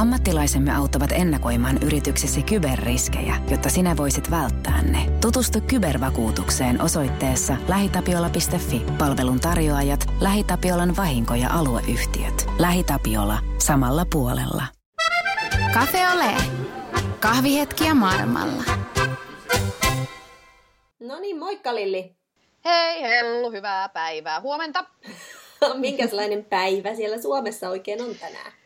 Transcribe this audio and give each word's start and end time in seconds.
Ammattilaisemme 0.00 0.76
auttavat 0.76 1.12
ennakoimaan 1.12 1.78
yrityksesi 1.82 2.42
kyberriskejä, 2.42 3.34
jotta 3.50 3.68
sinä 3.68 3.96
voisit 3.96 4.30
välttää 4.30 4.82
ne. 4.82 5.06
Tutustu 5.20 5.58
kybervakuutukseen 5.66 6.82
osoitteessa 6.82 7.56
lähitapiola.fi. 7.68 8.82
Palvelun 8.98 9.40
tarjoajat, 9.40 10.00
LähiTapiolan 10.20 10.96
vahinko- 10.96 11.34
ja 11.34 11.48
alueyhtiöt. 11.52 12.46
LähiTapiola. 12.58 13.38
Samalla 13.58 14.06
puolella. 14.12 14.62
Cafe 15.74 16.08
Ole. 16.08 16.34
Kahvihetkiä 17.20 17.94
maailmalla. 17.94 18.62
No 21.00 21.18
niin, 21.18 21.38
moikka 21.38 21.74
Lilli. 21.74 22.16
Hei 22.64 23.02
Hellu, 23.02 23.52
hyvää 23.52 23.88
päivää. 23.88 24.40
Huomenta. 24.40 24.84
Minkälainen 25.74 26.44
päivä 26.44 26.94
siellä 26.94 27.22
Suomessa 27.22 27.68
oikein 27.68 28.02
on 28.02 28.14
tänään? 28.14 28.59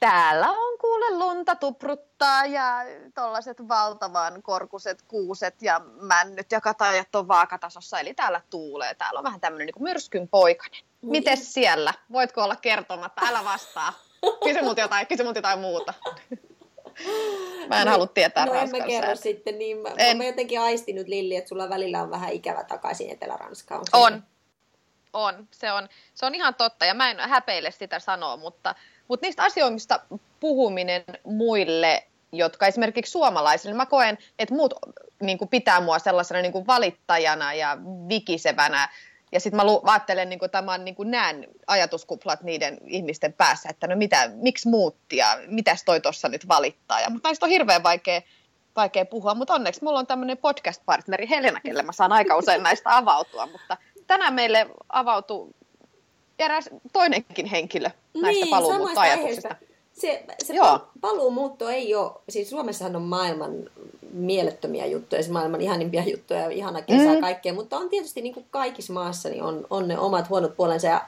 Täällä 0.00 0.50
on 0.50 0.78
kuule 0.78 1.10
lunta 1.10 1.56
tupruttaa 1.56 2.46
ja 2.46 2.76
tollaset 3.14 3.68
valtavan 3.68 4.42
korkuset 4.42 5.02
kuuset 5.02 5.62
ja 5.62 5.80
männyt 6.00 6.52
ja 6.52 6.60
katajat 6.60 7.14
on 7.14 7.28
vaakatasossa, 7.28 8.00
eli 8.00 8.14
täällä 8.14 8.40
tuulee. 8.50 8.94
Täällä 8.94 9.18
on 9.18 9.24
vähän 9.24 9.40
tämmöinen 9.40 9.66
niin 9.66 9.82
myrskyn 9.82 10.28
poikainen. 10.28 10.80
Mites 11.02 11.54
siellä? 11.54 11.94
Voitko 12.12 12.42
olla 12.44 12.56
kertomatta? 12.56 13.22
Älä 13.28 13.44
vastaa. 13.44 13.92
Kysy 14.44 14.62
mut 14.62 14.78
jotain, 14.78 15.06
kysy 15.06 15.24
mut 15.24 15.36
jotain 15.36 15.58
muuta. 15.58 15.94
Mä 17.68 17.80
en 17.80 17.86
no, 17.86 17.92
halua 17.92 18.06
tietää 18.06 18.46
No 18.46 18.54
en 18.54 18.70
mä 18.70 18.86
kerro 18.86 19.16
sitten, 19.16 19.58
niin 19.58 19.78
mä, 19.78 19.88
en. 19.98 20.16
mä 20.16 20.24
jotenkin 20.24 20.60
aistinut 20.60 21.08
Lilli, 21.08 21.36
että 21.36 21.48
sulla 21.48 21.68
välillä 21.68 22.02
on 22.02 22.10
vähän 22.10 22.32
ikävä 22.32 22.64
takaisin 22.64 23.10
Etelä-Ranskaan. 23.10 23.84
On. 23.92 24.22
On. 25.12 25.48
Se, 25.50 25.72
on. 25.72 25.88
se 26.14 26.26
on 26.26 26.34
ihan 26.34 26.54
totta 26.54 26.86
ja 26.86 26.94
mä 26.94 27.10
en 27.10 27.20
häpeile 27.20 27.70
sitä 27.70 27.98
sanoa, 27.98 28.36
mutta, 28.36 28.74
mutta 29.10 29.26
niistä 29.26 29.42
asioista 29.42 30.00
puhuminen 30.40 31.04
muille, 31.24 32.06
jotka 32.32 32.66
esimerkiksi 32.66 33.12
suomalaisille, 33.12 33.74
mä 33.74 33.86
koen, 33.86 34.18
että 34.38 34.54
muut 34.54 34.74
niin 35.22 35.38
kuin 35.38 35.48
pitää 35.48 35.80
mua 35.80 35.98
sellaisena 35.98 36.42
niin 36.42 36.52
kuin 36.52 36.66
valittajana 36.66 37.54
ja 37.54 37.78
vikisevänä. 38.08 38.88
Ja 39.32 39.40
sitten 39.40 39.56
mä 39.56 39.64
lu- 39.64 39.82
ajattelen, 39.84 40.28
niin 40.28 40.38
kuin 40.38 40.50
tämän 40.50 40.84
niin 40.84 40.94
kuin 40.94 41.10
näen 41.10 41.48
ajatuskuplat 41.66 42.42
niiden 42.42 42.78
ihmisten 42.86 43.32
päässä, 43.32 43.68
että 43.68 43.86
no 43.86 43.96
mitä, 43.96 44.30
miksi 44.34 44.68
muutti 44.68 45.16
ja 45.16 45.38
mitäs 45.46 45.84
toi 45.84 46.00
tuossa 46.00 46.28
nyt 46.28 46.48
valittaa. 46.48 47.10
Mutta 47.10 47.28
näistä 47.28 47.46
on 47.46 47.50
hirveän 47.50 47.82
vaikea, 47.82 48.20
vaikea 48.76 49.04
puhua, 49.04 49.34
mutta 49.34 49.54
onneksi 49.54 49.84
mulla 49.84 49.98
on 49.98 50.06
tämmöinen 50.06 50.38
podcast-partneri 50.38 51.30
Helena, 51.30 51.60
kelle 51.60 51.82
mä 51.82 51.92
saan 51.92 52.12
aika 52.12 52.36
usein 52.36 52.62
näistä 52.62 52.96
avautua, 52.96 53.46
mutta 53.46 53.76
tänään 54.06 54.34
meille 54.34 54.66
avautui 54.88 55.48
eräs 56.40 56.70
toinenkin 56.92 57.46
henkilö 57.46 57.90
näistä 58.14 58.44
niin, 58.44 58.50
paluumuuttoajatuksista. 58.50 59.56
Se, 59.92 60.24
se 60.44 60.54
Joo. 60.54 60.80
paluumuutto 61.00 61.68
ei 61.68 61.94
ole, 61.94 62.12
siis 62.28 62.50
Suomessahan 62.50 62.96
on 62.96 63.02
maailman 63.02 63.52
mielettömiä 64.12 64.86
juttuja, 64.86 65.22
se 65.22 65.30
maailman 65.30 65.60
ihanimpia 65.60 66.02
juttuja 66.02 66.40
ja 66.40 66.50
ihana 66.50 66.82
kesä 66.82 67.14
mm. 67.14 67.20
kaikkea, 67.20 67.54
mutta 67.54 67.76
on 67.76 67.88
tietysti 67.88 68.22
niin 68.22 68.34
kuin 68.34 68.46
kaikissa 68.50 68.92
maassa 68.92 69.28
niin 69.28 69.42
on, 69.42 69.66
on 69.70 69.88
ne 69.88 69.98
omat 69.98 70.28
huonot 70.28 70.56
puolensa 70.56 70.86
ja, 70.86 71.00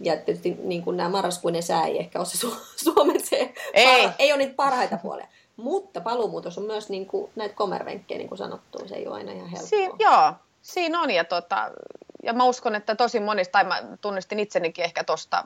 ja 0.00 0.16
tietysti 0.16 0.56
niin 0.62 0.82
kuin 0.82 0.96
nämä 0.96 1.08
marraskuinen 1.08 1.62
sää 1.62 1.86
ei 1.86 1.98
ehkä 1.98 2.18
ole 2.18 2.26
se 2.26 2.46
Su- 2.46 2.60
Suomen 2.84 3.26
se, 3.26 3.52
ei. 3.74 4.02
Par, 4.02 4.12
ei 4.18 4.32
ole 4.32 4.38
niitä 4.38 4.54
parhaita 4.56 4.96
puolia. 4.96 5.26
Mutta 5.56 6.00
paluumuutos 6.00 6.58
on 6.58 6.64
myös 6.64 6.88
niin 6.88 7.06
kuin, 7.06 7.30
näitä 7.36 7.54
komervenkkejä, 7.54 8.18
niin 8.18 8.28
kuin 8.28 8.38
sanottu, 8.38 8.88
se 8.88 8.94
ei 8.94 9.06
ole 9.06 9.16
aina 9.16 9.32
ihan 9.32 9.48
helppoa. 9.48 9.68
Si- 9.68 9.90
joo, 9.98 10.32
siinä 10.62 11.00
on 11.00 11.10
ja, 11.10 11.24
tota, 11.24 11.70
ja 12.26 12.32
mä 12.32 12.44
uskon, 12.44 12.74
että 12.74 12.94
tosi 12.94 13.20
monista, 13.20 13.52
tai 13.52 13.64
mä 13.64 13.82
tunnistin 14.00 14.40
itsenikin 14.40 14.84
ehkä 14.84 15.04
tuosta 15.04 15.44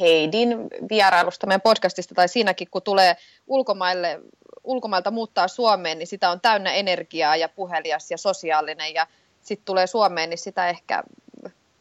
Heidin 0.00 0.68
vierailusta 0.90 1.46
meidän 1.46 1.60
podcastista, 1.60 2.14
tai 2.14 2.28
siinäkin, 2.28 2.68
kun 2.70 2.82
tulee 2.82 3.16
ulkomaille 3.46 4.20
ulkomailta 4.64 5.10
muuttaa 5.10 5.48
Suomeen, 5.48 5.98
niin 5.98 6.06
sitä 6.06 6.30
on 6.30 6.40
täynnä 6.40 6.72
energiaa 6.72 7.36
ja 7.36 7.48
puhelias 7.48 8.10
ja 8.10 8.18
sosiaalinen 8.18 8.94
ja 8.94 9.06
sitten 9.42 9.64
tulee 9.64 9.86
Suomeen, 9.86 10.30
niin 10.30 10.38
sitä 10.38 10.68
ehkä 10.68 11.02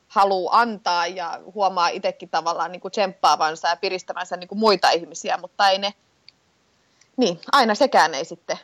haluaa 0.08 0.60
antaa 0.60 1.08
ja 1.08 1.40
huomaa 1.54 1.88
itsekin 1.88 2.30
tavallaan 2.30 2.72
niin 2.72 2.82
kuin 2.82 2.92
tsemppaavansa 2.92 3.68
ja 3.68 3.76
piristävänsä 3.76 4.38
niin 4.38 4.48
kuin 4.48 4.60
muita 4.60 4.90
ihmisiä, 4.90 5.38
mutta 5.38 5.70
ei 5.70 5.78
ne, 5.78 5.94
niin 7.18 7.40
aina 7.52 7.76
sekään 7.76 8.14
ei 8.14 8.26
sitten 8.26 8.58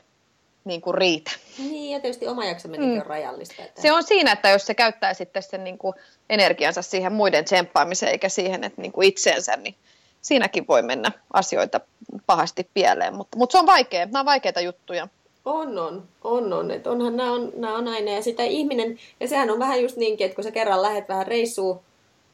niin 0.66 0.82
kuin 0.82 0.96
riitä. 0.96 1.32
Niin, 1.58 1.92
ja 1.92 2.00
tietysti 2.00 2.28
oma 2.28 2.46
jaksaminen 2.46 2.90
mm. 2.90 3.00
on 3.00 3.06
rajallista. 3.06 3.64
Että... 3.64 3.82
Se 3.82 3.92
on 3.92 4.04
siinä, 4.04 4.32
että 4.32 4.50
jos 4.50 4.66
se 4.66 4.74
käyttää 4.74 5.14
sitten 5.14 5.44
sen 5.44 5.64
niin 5.64 5.78
kuin 5.78 5.96
energiansa 6.30 6.82
siihen 6.82 7.14
muiden 7.14 7.46
tsemppaamiseen 7.46 8.12
eikä 8.12 8.30
siihen, 8.30 8.64
että 8.64 8.82
niin 8.82 8.92
kuin 8.92 9.08
itseensä, 9.08 9.56
niin 9.56 9.76
siinäkin 10.22 10.68
voi 10.68 10.82
mennä 10.82 11.12
asioita 11.34 11.80
pahasti 12.26 12.70
pieleen, 12.74 13.16
mutta, 13.16 13.38
mutta 13.38 13.52
se 13.52 13.58
on 13.58 13.66
vaikea, 13.66 14.06
nämä 14.06 14.20
on 14.20 14.26
vaikeita 14.26 14.62
juttuja. 14.62 15.08
On, 15.46 15.78
on, 15.78 16.04
on, 16.24 16.54
on. 16.54 16.72
Että 16.72 16.92
onhan 16.92 17.18
nämä 17.18 17.32
on, 17.32 17.52
nämä 17.56 17.76
on 17.76 17.88
aina, 17.88 18.12
ja 18.12 18.22
sitä 18.22 18.44
ihminen, 18.44 19.00
ja 19.20 19.28
sehän 19.28 19.50
on 19.50 19.60
vähän 19.60 19.82
just 19.82 19.98
niinkin, 19.98 20.26
että 20.26 20.36
kun 20.36 20.44
sä 20.44 20.52
kerran 20.52 20.82
lähdet 20.82 21.10
vähän 21.10 21.28
reissuun, 21.28 21.80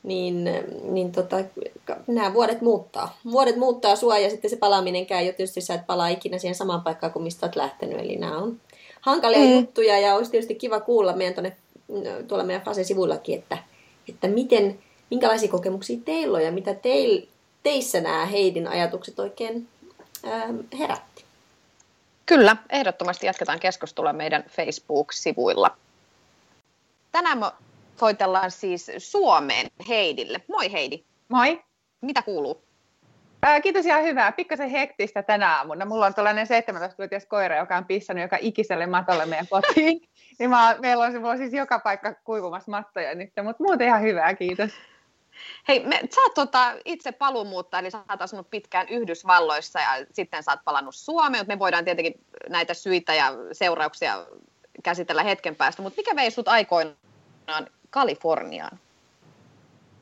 niin, 0.04 0.50
niin 0.84 1.12
tota, 1.12 1.38
nämä 2.08 2.34
vuodet 2.34 2.62
muuttaa. 2.62 3.18
Vuodet 3.32 3.56
muuttaa 3.56 3.96
sua, 3.96 4.18
ja 4.18 4.30
sitten 4.30 4.50
se 4.50 4.58
palaaminen 4.58 5.06
käy 5.06 5.26
jo 5.26 5.34
tietysti 5.34 5.62
sä 5.62 5.74
et 5.74 5.88
palaa 5.88 6.08
ikinä 6.08 6.38
siihen 6.38 6.56
samaan 6.56 6.82
paikkaan 6.82 7.14
kuin 7.14 7.24
mistä 7.24 7.46
olet 7.46 7.56
lähtenyt, 7.56 8.00
eli 8.00 8.16
nämä 8.16 8.38
on 8.38 8.60
hankalia 9.02 9.40
mm. 9.40 9.54
juttuja, 9.54 10.00
ja 10.00 10.16
olisi 10.16 10.32
tietysti 10.32 10.56
kiva 10.56 10.80
kuulla 10.80 11.14
meidän 11.14 11.34
tuonne, 11.34 11.58
tuolla 12.28 12.46
meidän 12.46 12.62
Fase-sivuillakin, 12.62 13.40
että, 13.40 13.58
että 14.10 14.28
miten, 14.28 14.80
minkälaisia 15.10 15.52
kokemuksia 15.52 15.98
teillä 16.06 16.38
on, 16.38 16.44
ja 16.44 16.52
mitä 16.52 16.74
teillä 16.74 17.28
teissä 17.64 18.02
nämä 18.02 18.26
Heidin 18.26 18.68
ajatukset 18.68 19.20
oikein 19.20 19.68
ähm, 20.28 20.58
herätti? 20.80 21.24
Kyllä, 22.26 22.58
ehdottomasti 22.70 23.26
jatketaan 23.26 23.60
keskustelua 23.60 24.14
meidän 24.14 24.44
Facebook-sivuilla. 24.48 25.78
Tänään 27.12 27.40
me 27.40 27.46
soitellaan 28.00 28.52
siis 28.52 28.92
Suomeen 28.98 29.68
Heidille. 29.88 30.42
Moi 30.48 30.72
Heidi. 30.72 31.04
Moi. 31.30 31.64
Mitä 32.02 32.22
kuuluu? 32.22 32.64
Ää, 33.42 33.62
kiitos 33.62 33.86
ihan 33.86 34.04
hyvää. 34.04 34.32
Pikkasen 34.32 34.70
hektistä 34.70 35.24
tänä 35.24 35.58
aamuna. 35.58 35.86
Mulla 35.86 36.06
on 36.06 36.14
tällainen 36.14 36.48
17-vuotias 36.48 37.26
koira, 37.26 37.58
joka 37.58 37.78
on 37.78 37.86
pissannut 37.86 38.22
joka 38.22 38.38
ikiselle 38.42 38.86
matolle 38.86 39.26
meidän 39.26 39.48
kotiin. 39.48 40.02
niin 40.40 40.50
mä, 40.50 40.76
meillä 40.82 41.06
on, 41.06 41.26
on 41.26 41.38
siis 41.38 41.54
joka 41.54 41.80
paikka 41.80 42.14
kuivumassa 42.14 42.72
mattoja 42.72 43.16
nyt, 43.16 43.30
mutta 43.44 43.64
muuten 43.64 43.88
ihan 43.88 44.02
hyvää, 44.02 44.36
kiitos. 44.36 44.72
Hei, 45.68 45.86
me, 45.86 46.00
sä 46.16 46.22
oot 46.22 46.34
tota, 46.34 46.74
itse 46.86 47.12
paluumuuttaja, 47.12 47.80
eli 47.80 47.92
sä 47.92 48.04
oot 48.10 48.22
asunut 48.22 48.50
pitkään 48.50 48.90
Yhdysvalloissa 48.90 49.80
ja 49.80 50.06
sitten 50.14 50.44
sä 50.44 50.52
oot 50.52 50.60
palannut 50.66 50.96
Suomeen, 50.96 51.42
mutta 51.42 51.54
me 51.54 51.60
voidaan 51.60 51.86
tietenkin 51.86 52.14
näitä 52.50 52.74
syitä 52.74 53.14
ja 53.14 53.34
seurauksia 53.52 54.26
käsitellä 54.84 55.24
hetken 55.24 55.56
päästä, 55.56 55.82
mutta 55.82 55.98
mikä 55.98 56.16
vei 56.16 56.32
sut 56.32 56.48
aikoinaan 56.48 56.98
Kaliforniaan? 57.90 58.80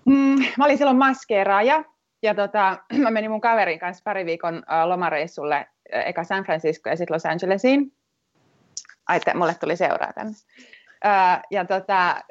Mm, 0.06 0.44
mä 0.58 0.66
olin 0.66 0.78
silloin 0.78 0.98
maskeeraaja 0.98 1.84
ja 2.22 2.36
tota, 2.36 2.78
mä 3.04 3.12
menin 3.12 3.32
mun 3.32 3.42
kaverin 3.42 3.80
kanssa 3.80 4.02
pari 4.04 4.26
viikon 4.26 4.64
lomareissulle 4.86 5.68
eka 5.92 6.24
San 6.24 6.44
Francisco 6.44 6.90
ja 6.90 6.96
sitten 6.96 7.14
Los 7.16 7.26
Angelesiin. 7.26 7.94
Ai, 9.08 9.18
että 9.18 9.34
mulle 9.34 9.56
tuli 9.60 9.76
seuraa 9.76 10.14
tänne. 10.14 10.34
ja 11.52 11.66
tota, 11.66 12.24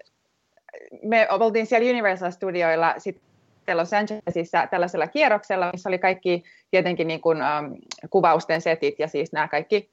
me 1.03 1.27
oltiin 1.31 1.67
siellä 1.67 1.91
Universal-studioilla 1.91 2.95
sitten 2.99 3.77
Los 3.77 3.93
Angelesissa 3.93 4.67
tällaisella 4.67 5.07
kierroksella, 5.07 5.71
missä 5.73 5.89
oli 5.89 5.99
kaikki 5.99 6.45
tietenkin 6.71 7.07
niin 7.07 7.21
kuin, 7.21 7.39
um, 7.39 7.77
kuvausten 8.11 8.61
setit 8.61 8.99
ja 8.99 9.09
siis 9.09 9.33
nämä 9.33 9.49
kaikki, 9.49 9.91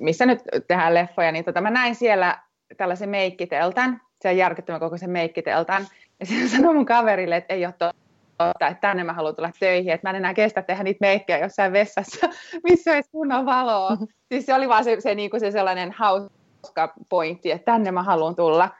missä 0.00 0.26
nyt 0.26 0.40
tehdään 0.68 0.94
leffoja, 0.94 1.32
niin 1.32 1.44
tota, 1.44 1.60
mä 1.60 1.70
näin 1.70 1.94
siellä 1.94 2.38
tällaisen 2.76 3.08
meikkiteltan, 3.08 4.00
se 4.22 4.28
on 4.28 4.36
järkyttävän 4.36 4.80
koko 4.80 4.98
se 4.98 5.06
meikkiteltan, 5.18 5.86
ja 6.20 6.26
sitten 6.26 6.48
sanoin 6.48 6.76
mun 6.76 6.86
kaverille, 6.86 7.36
että 7.36 7.54
ei 7.54 7.66
ole 7.66 7.74
totta, 7.78 8.68
että 8.68 8.80
tänne 8.80 9.04
mä 9.04 9.12
haluan 9.12 9.36
tulla 9.36 9.50
töihin, 9.60 9.92
että 9.92 10.08
mä 10.08 10.10
en 10.10 10.16
enää 10.16 10.34
kestä 10.34 10.62
tehdä 10.62 10.82
niitä 10.82 10.98
meikkejä 11.00 11.38
jossain 11.38 11.72
vessassa, 11.72 12.28
missä 12.68 12.92
olisi 12.92 13.10
kunnon 13.10 13.46
valoa. 13.46 13.96
Siis 14.28 14.46
se 14.46 14.54
oli 14.54 14.68
vaan 14.68 14.84
se, 14.84 15.00
se, 15.00 15.14
niin 15.14 15.30
kuin 15.30 15.40
se 15.40 15.50
sellainen 15.50 15.92
hauska 15.92 16.94
pointti, 17.08 17.50
että 17.50 17.72
tänne 17.72 17.90
mä 17.90 18.02
haluan 18.02 18.36
tulla. 18.36 18.70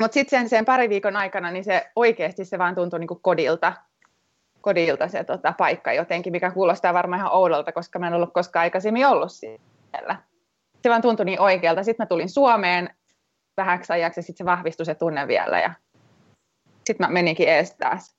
Mutta 0.00 0.14
sitten 0.14 0.40
sen, 0.40 0.48
sen 0.48 0.64
pari 0.64 0.88
viikon 0.88 1.16
aikana, 1.16 1.50
niin 1.50 1.64
se 1.64 1.86
oikeasti 1.96 2.44
se 2.44 2.58
vaan 2.58 2.74
tuntui 2.74 2.98
niin 2.98 3.08
kuin 3.08 3.20
kodilta, 3.22 3.72
kodilta 4.60 5.08
se 5.08 5.24
tota, 5.24 5.54
paikka 5.58 5.92
jotenkin, 5.92 6.32
mikä 6.32 6.50
kuulostaa 6.50 6.94
varmaan 6.94 7.20
ihan 7.20 7.32
oudolta, 7.32 7.72
koska 7.72 7.98
mä 7.98 8.06
en 8.06 8.14
ollut 8.14 8.32
koskaan 8.32 8.62
aikaisemmin 8.62 9.06
ollut 9.06 9.32
siellä. 9.32 10.16
Se 10.82 10.90
vaan 10.90 11.02
tuntui 11.02 11.24
niin 11.24 11.40
oikealta. 11.40 11.82
Sitten 11.82 12.04
mä 12.04 12.08
tulin 12.08 12.28
Suomeen 12.28 12.90
vähäksi 13.56 13.92
ajaksi 13.92 14.18
ja 14.18 14.22
sitten 14.22 14.44
se 14.44 14.50
vahvistui 14.50 14.86
se 14.86 14.94
tunne 14.94 15.28
vielä. 15.28 15.60
Ja 15.60 15.74
sitten 16.86 17.06
mä 17.06 17.12
meninkin 17.12 17.48
ees 17.48 17.74
taas 17.74 18.16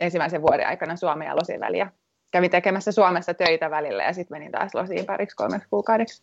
ensimmäisen 0.00 0.42
vuoden 0.42 0.66
aikana 0.66 0.96
Suomeen 0.96 1.28
ja 1.28 1.36
Losin 1.36 1.60
väliä. 1.60 1.90
Kävin 2.30 2.50
tekemässä 2.50 2.92
Suomessa 2.92 3.34
töitä 3.34 3.70
välillä 3.70 4.02
ja 4.02 4.12
sitten 4.12 4.34
menin 4.34 4.52
taas 4.52 4.74
Losiin 4.74 5.06
pariksi 5.06 5.36
kolmeksi 5.36 5.68
kuukaudeksi. 5.70 6.22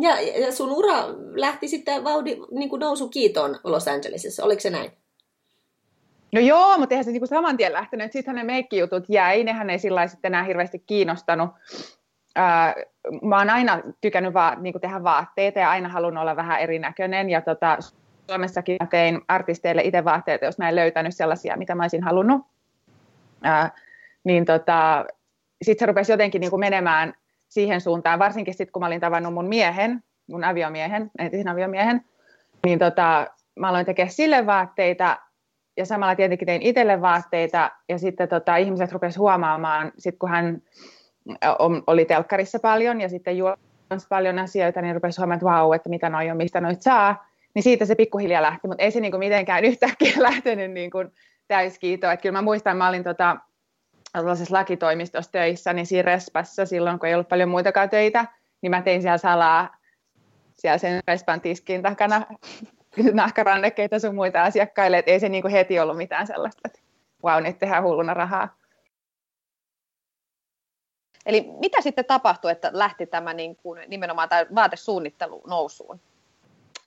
Ja, 0.00 0.20
ja 0.20 0.52
sun 0.52 0.70
ura 0.70 1.08
lähti 1.34 1.68
sitten 1.68 2.04
vauhdi, 2.04 2.36
niin 2.50 2.68
kuin 2.68 2.80
nousu 2.80 3.08
kiitoon 3.08 3.60
Los 3.64 3.88
Angelesissa, 3.88 4.44
oliko 4.44 4.60
se 4.60 4.70
näin? 4.70 4.92
No 6.32 6.40
joo, 6.40 6.78
mutta 6.78 6.94
eihän 6.94 7.04
se 7.04 7.10
niinku 7.10 7.26
saman 7.26 7.56
tien 7.56 7.72
lähtenyt. 7.72 8.12
Sittenhän 8.12 8.46
ne 8.46 8.52
meikkijutut 8.52 9.04
jäi, 9.08 9.44
nehän 9.44 9.70
ei 9.70 9.78
sillä 9.78 10.06
sitten 10.06 10.28
enää 10.28 10.44
hirveästi 10.44 10.78
kiinnostanut. 10.78 11.50
Ää, 12.36 12.74
mä 13.22 13.38
oon 13.38 13.50
aina 13.50 13.80
tykännyt 14.00 14.34
vaan 14.34 14.62
niinku 14.62 14.78
tehdä 14.78 15.02
vaatteita 15.02 15.58
ja 15.58 15.70
aina 15.70 15.88
halunnut 15.88 16.20
olla 16.20 16.36
vähän 16.36 16.60
erinäköinen. 16.60 17.30
Ja 17.30 17.40
tota, 17.40 17.78
Suomessakin 18.30 18.76
mä 18.80 18.86
tein 18.86 19.20
artisteille 19.28 19.82
itse 19.82 20.04
vaatteita, 20.04 20.44
jos 20.44 20.58
mä 20.58 20.68
en 20.68 20.76
löytänyt 20.76 21.16
sellaisia, 21.16 21.56
mitä 21.56 21.74
mä 21.74 21.82
olisin 21.82 22.02
halunnut. 22.02 22.42
Ää, 23.42 23.70
niin 24.24 24.44
tota, 24.44 25.04
sitten 25.62 25.82
se 25.82 25.86
rupesi 25.86 26.12
jotenkin 26.12 26.40
niinku 26.40 26.58
menemään 26.58 27.14
siihen 27.48 27.80
suuntaan, 27.80 28.18
varsinkin 28.18 28.54
sitten 28.54 28.72
kun 28.72 28.82
mä 28.82 28.86
olin 28.86 29.00
tavannut 29.00 29.34
mun 29.34 29.48
miehen, 29.48 30.02
mun 30.30 30.44
aviomiehen, 30.44 31.10
entisen 31.18 31.48
aviomiehen, 31.48 32.04
niin 32.66 32.78
tota, 32.78 33.26
mä 33.58 33.68
aloin 33.68 33.86
tekemään 33.86 34.12
sille 34.12 34.46
vaatteita 34.46 35.18
ja 35.76 35.86
samalla 35.86 36.14
tietenkin 36.14 36.46
tein 36.46 36.62
itselle 36.62 37.00
vaatteita 37.00 37.70
ja 37.88 37.98
sitten 37.98 38.28
tota, 38.28 38.56
ihmiset 38.56 38.92
rupesivat 38.92 39.18
huomaamaan, 39.18 39.92
sit 39.98 40.16
kun 40.18 40.30
hän 40.30 40.62
oli 41.86 42.04
telkkarissa 42.04 42.58
paljon 42.58 43.00
ja 43.00 43.08
sitten 43.08 43.38
juonsi 43.38 44.08
paljon 44.08 44.38
asioita, 44.38 44.82
niin 44.82 44.94
rupesi 44.94 45.20
huomaamaan, 45.20 45.36
että 45.36 45.46
vau, 45.46 45.72
että 45.72 45.88
mitä 45.88 46.08
noi 46.08 46.30
on, 46.30 46.36
mistä 46.36 46.60
noit 46.60 46.82
saa. 46.82 47.26
Niin 47.54 47.62
siitä 47.62 47.84
se 47.84 47.94
pikkuhiljaa 47.94 48.42
lähti, 48.42 48.68
mutta 48.68 48.84
ei 48.84 48.90
se 48.90 49.00
niinku 49.00 49.18
mitenkään 49.18 49.64
yhtäkkiä 49.70 50.14
lähtenyt 50.16 50.70
niinku 50.72 50.98
täyskiitoon. 51.48 52.12
Että 52.12 52.22
kyllä 52.22 52.38
mä 52.38 52.42
muistan, 52.42 52.76
mä 52.76 52.88
olin 52.88 53.04
tota, 53.04 53.36
tällaisessa 54.12 54.54
lakitoimistossa 54.54 55.32
töissä, 55.32 55.72
niin 55.72 55.86
siinä 55.86 56.02
respassa 56.02 56.66
silloin, 56.66 56.98
kun 56.98 57.08
ei 57.08 57.14
ollut 57.14 57.28
paljon 57.28 57.48
muitakaan 57.48 57.90
töitä, 57.90 58.26
niin 58.62 58.70
mä 58.70 58.82
tein 58.82 59.02
siellä 59.02 59.18
salaa 59.18 59.70
siellä 60.54 60.78
sen 60.78 61.02
respan 61.08 61.40
tiskin 61.40 61.82
takana 61.82 62.22
nahkarannekkeita 63.12 63.98
sun 63.98 64.14
muita 64.14 64.42
asiakkaille, 64.42 64.98
että 64.98 65.10
ei 65.10 65.20
se 65.20 65.28
niinku 65.28 65.48
heti 65.48 65.80
ollut 65.80 65.96
mitään 65.96 66.26
sellaista, 66.26 66.60
että 66.64 66.80
wow, 67.24 67.42
nyt 67.42 67.58
tehdään 67.58 67.82
hulluna 67.82 68.14
rahaa. 68.14 68.56
Eli 71.26 71.50
mitä 71.60 71.80
sitten 71.80 72.04
tapahtui, 72.04 72.50
että 72.50 72.70
lähti 72.72 73.06
tämä 73.06 73.34
niin 73.34 73.56
kuin, 73.56 73.80
nimenomaan 73.88 74.28
tämä 74.28 74.46
vaatesuunnittelu 74.54 75.42
nousuun? 75.46 76.00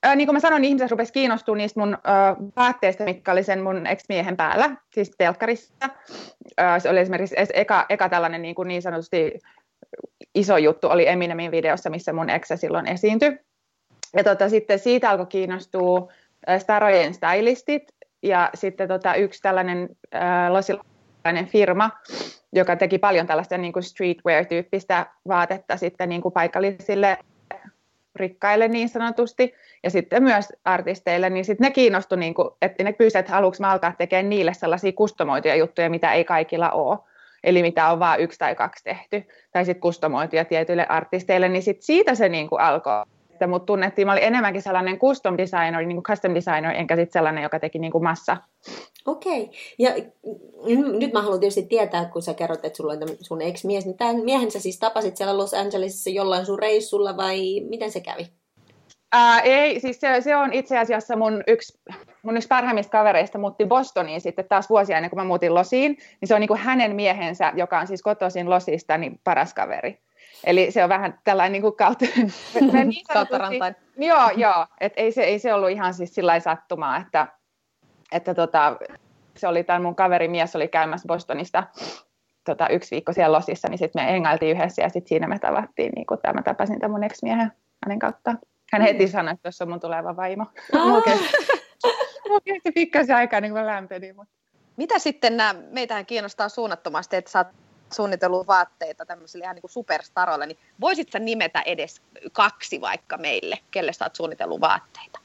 Ää, 0.03 0.15
niin 0.15 0.27
kuin 0.27 0.35
mä 0.35 0.39
sanoin, 0.39 0.63
ihmiset 0.63 0.91
rupesivat 0.91 1.13
kiinnostumaan 1.13 1.57
niistä 1.57 1.79
mun 1.79 1.97
ää, 2.03 2.35
vaatteista, 2.55 3.03
mitkä 3.03 3.31
oli 3.31 3.43
sen 3.43 3.63
mun 3.63 3.87
ex-miehen 3.87 4.37
päällä, 4.37 4.75
siis 4.93 5.11
telkkarissa. 5.17 5.73
Ää, 6.57 6.79
se 6.79 6.89
oli 6.89 6.99
esimerkiksi 6.99 7.35
eka, 7.53 7.85
eka 7.89 8.09
tällainen 8.09 8.41
niin, 8.41 8.55
kuin 8.55 8.67
niin 8.67 8.81
sanotusti 8.81 9.39
iso 10.35 10.57
juttu 10.57 10.87
oli 10.87 11.07
Eminemin 11.07 11.51
videossa, 11.51 11.89
missä 11.89 12.13
mun 12.13 12.29
ex 12.29 12.47
silloin 12.55 12.87
esiintyi. 12.87 13.39
Ja 14.15 14.23
tota, 14.23 14.49
sitten 14.49 14.79
siitä 14.79 15.09
alkoi 15.09 15.25
kiinnostua 15.25 16.11
starojen 16.59 17.13
stylistit 17.13 17.83
ja 18.23 18.49
sitten 18.53 18.87
tota, 18.87 19.15
yksi 19.15 19.41
tällainen 19.41 19.89
äh, 20.15 20.51
losilainen 20.51 21.47
firma, 21.47 21.91
joka 22.53 22.75
teki 22.75 22.97
paljon 22.97 23.27
tällaista 23.27 23.57
niin 23.57 23.73
kuin 23.73 23.83
streetwear-tyyppistä 23.83 25.05
vaatetta 25.27 25.77
sitten 25.77 26.09
niin 26.09 26.21
kuin 26.21 26.31
paikallisille 26.31 27.17
rikkaille 28.15 28.67
niin 28.67 28.89
sanotusti, 28.89 29.53
ja 29.83 29.89
sitten 29.89 30.23
myös 30.23 30.53
artisteille, 30.65 31.29
niin 31.29 31.45
sitten 31.45 31.65
ne 31.65 31.71
kiinnostui, 31.71 32.17
niin 32.17 32.33
kuin, 32.33 32.49
että 32.61 32.83
ne 32.83 32.93
pyysivät, 32.93 33.19
että 33.19 33.33
haluanko 33.33 33.57
mä 33.59 33.71
alkaa 33.71 33.93
tekemään 33.97 34.29
niille 34.29 34.53
sellaisia 34.53 34.91
kustomoituja 34.91 35.55
juttuja, 35.55 35.89
mitä 35.89 36.13
ei 36.13 36.23
kaikilla 36.23 36.71
ole. 36.71 36.97
Eli 37.43 37.61
mitä 37.61 37.87
on 37.87 37.99
vain 37.99 38.21
yksi 38.21 38.39
tai 38.39 38.55
kaksi 38.55 38.83
tehty, 38.83 39.23
tai 39.51 39.65
sitten 39.65 39.81
kustomoituja 39.81 40.45
tietyille 40.45 40.85
artisteille, 40.89 41.49
niin 41.49 41.63
sit 41.63 41.81
siitä 41.81 42.15
se 42.15 42.29
niin 42.29 42.49
kuin 42.49 42.61
alkoi 42.61 43.05
että 43.37 43.47
mut 43.47 43.65
tunnettiin, 43.65 44.05
mä 44.07 44.11
olin 44.11 44.23
enemmänkin 44.23 44.61
sellainen 44.61 44.99
custom 44.99 45.37
designer, 45.37 45.85
niin 45.85 45.95
kuin 45.95 46.03
custom 46.03 46.33
designer, 46.35 46.75
enkä 46.75 46.95
sitten 46.95 47.13
sellainen, 47.13 47.43
joka 47.43 47.59
teki 47.59 47.79
niin 47.79 47.91
kuin 47.91 48.03
massa. 48.03 48.37
Okei. 49.05 49.41
Okay. 49.41 49.53
Ja 49.79 49.91
nyt 50.99 51.13
mä 51.13 51.21
haluan 51.21 51.39
tietysti 51.39 51.63
tietää, 51.63 52.05
kun 52.05 52.21
sä 52.21 52.33
kerrot, 52.33 52.65
että 52.65 52.77
sulla 52.77 52.93
on 52.93 52.99
sun 53.21 53.41
ex-mies, 53.41 53.85
niin 53.85 53.97
tämän 53.97 54.15
miehen 54.15 54.51
sä 54.51 54.59
siis 54.59 54.79
tapasit 54.79 55.17
siellä 55.17 55.37
Los 55.37 55.53
Angelesissa 55.53 56.09
jollain 56.09 56.45
sun 56.45 56.59
reissulla 56.59 57.17
vai 57.17 57.59
miten 57.69 57.91
se 57.91 57.99
kävi? 57.99 58.27
Ää, 59.11 59.39
ei, 59.39 59.79
siis 59.79 59.99
se, 59.99 60.21
se, 60.21 60.35
on 60.35 60.53
itse 60.53 60.77
asiassa 60.77 61.15
mun 61.15 61.43
yksi, 61.47 61.79
mun 62.23 62.37
yksi 62.37 62.47
parhaimmista 62.47 62.91
kavereista 62.91 63.37
muutti 63.37 63.65
Bostoniin 63.65 64.21
sitten 64.21 64.45
taas 64.49 64.69
vuosia 64.69 64.97
ennen 64.97 65.09
kuin 65.09 65.19
mä 65.19 65.23
muutin 65.23 65.55
Losiin, 65.55 65.91
niin 65.91 66.27
se 66.27 66.35
on 66.35 66.41
niin 66.41 66.47
kuin 66.47 66.59
hänen 66.59 66.95
miehensä, 66.95 67.53
joka 67.55 67.79
on 67.79 67.87
siis 67.87 68.01
kotoisin 68.01 68.49
Losista, 68.49 68.97
niin 68.97 69.19
paras 69.23 69.53
kaveri. 69.53 69.99
Eli 70.43 70.71
se 70.71 70.83
on 70.83 70.89
vähän 70.89 71.19
tällainen 71.23 71.51
niin 71.55 71.61
kuin 71.61 71.75
kautta, 71.75 72.05
niin 72.61 73.05
kautta 73.13 73.37
rantain. 73.37 73.75
Joo, 73.97 74.29
joo. 74.35 74.67
Et 74.81 74.93
ei, 74.95 75.11
se, 75.11 75.23
ei 75.23 75.39
se 75.39 75.53
ollut 75.53 75.69
ihan 75.69 75.93
siis 75.93 76.15
sillä 76.15 76.39
sattumaa, 76.39 76.97
että, 76.97 77.27
että 78.11 78.33
tota, 78.33 78.77
se 79.37 79.47
oli 79.47 79.63
tämän 79.63 79.81
mun 79.81 79.95
kaveri 79.95 80.27
mies 80.27 80.55
oli 80.55 80.67
käymässä 80.67 81.07
Bostonista 81.07 81.63
tota, 82.47 82.69
yksi 82.69 82.91
viikko 82.91 83.13
siellä 83.13 83.37
losissa, 83.37 83.67
niin 83.67 83.77
sitten 83.77 84.03
me 84.03 84.15
engailtiin 84.15 84.57
yhdessä 84.57 84.81
ja 84.81 84.89
sitten 84.89 85.09
siinä 85.09 85.27
me 85.27 85.39
tavattiin, 85.39 85.91
niin 85.95 86.05
kun 86.05 86.17
mä 86.33 86.41
tapasin 86.43 86.79
tämän 86.79 86.91
mun 86.91 87.03
ex-miehen 87.03 87.51
hänen 87.85 87.99
kautta. 87.99 88.35
Hän 88.71 88.81
heti 88.81 89.05
mm. 89.05 89.11
sanoi, 89.11 89.33
että 89.33 89.43
tuossa 89.43 89.63
on 89.63 89.69
mun 89.69 89.79
tuleva 89.79 90.15
vaimo. 90.15 90.45
Mulla 90.73 92.41
kesti 92.45 92.71
pikkasen 92.71 93.15
aikaa, 93.15 93.41
niin 93.41 93.51
kuin 93.51 93.61
mä 93.61 93.67
lämpenin. 93.67 94.15
Mutta... 94.15 94.33
Mitä 94.77 94.99
sitten 94.99 95.37
nämä, 95.37 95.55
meitähän 95.71 96.05
kiinnostaa 96.05 96.49
suunnattomasti, 96.49 97.15
että 97.15 97.31
sä 97.31 97.39
oot 97.39 97.47
suunnitellut 97.93 98.47
vaatteita 98.47 99.05
tämmöisille 99.05 99.43
ihan 99.43 99.55
niin 99.55 99.69
superstaroille, 99.69 100.45
niin 100.45 100.57
voisit 100.81 101.11
sä 101.11 101.19
nimetä 101.19 101.61
edes 101.61 102.01
kaksi 102.31 102.81
vaikka 102.81 103.17
meille, 103.17 103.59
kelle 103.71 103.93
sä 103.93 104.05
oot 104.05 104.15
suunnitellut 104.15 104.61
vaatteita? 104.61 105.19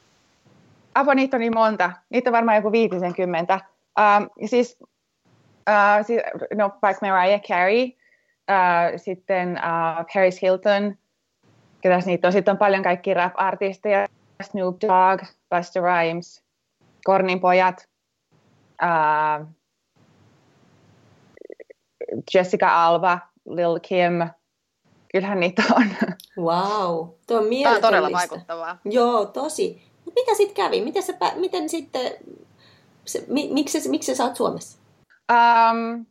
Apo, 0.95 1.15
niitä 1.15 1.37
on 1.37 1.41
niin 1.41 1.55
monta. 1.55 1.93
Niitä 2.11 2.31
on 2.31 2.33
varmaan 2.33 2.57
joku 2.57 2.73
50. 2.73 3.61
Um, 3.99 4.31
siis, 4.47 4.79
uh, 4.81 6.07
siis, 6.07 6.23
no, 6.55 6.71
vaikka 6.83 7.07
Mariah 7.07 7.41
Carey, 7.41 7.85
uh, 7.85 7.93
sitten 8.97 9.51
uh, 9.51 10.07
Paris 10.15 10.43
Hilton, 10.43 10.97
ketäs 11.81 12.07
niitä 12.07 12.29
on. 12.29 12.33
Sitten 12.33 12.53
on 12.53 12.59
paljon 12.59 12.83
kaikki 12.83 13.15
rap-artisteja, 13.15 14.07
Snoop 14.43 14.77
Dogg, 14.81 15.23
Busta 15.51 15.81
Rhymes, 15.81 16.45
Kornin 17.05 17.41
pojat, 17.41 17.89
uh, 18.83 19.47
Jessica 22.35 22.85
Alba, 22.85 23.19
Lil 23.49 23.81
Kim, 23.83 24.29
kyllähän 25.13 25.41
niitä 25.41 25.63
on. 25.77 25.87
Wow, 26.39 27.09
tuo 27.27 27.39
on 27.39 27.45
Tämä 27.63 27.75
on 27.75 27.81
todella 27.81 28.13
vaikuttavaa. 28.13 28.79
Joo, 28.85 29.27
tosi. 29.27 29.83
Mutta 30.05 30.21
mitä 30.21 30.35
sitten 30.35 30.65
kävi? 30.65 30.81
Miten, 30.81 31.03
sä, 31.03 31.13
miten 31.35 31.69
sitten, 31.69 32.13
se, 33.05 33.25
miksi, 33.29 33.89
miksi 33.89 34.15
sä 34.15 34.25
oot 34.25 34.37
Suomessa? 34.37 34.79
Um, 35.33 36.07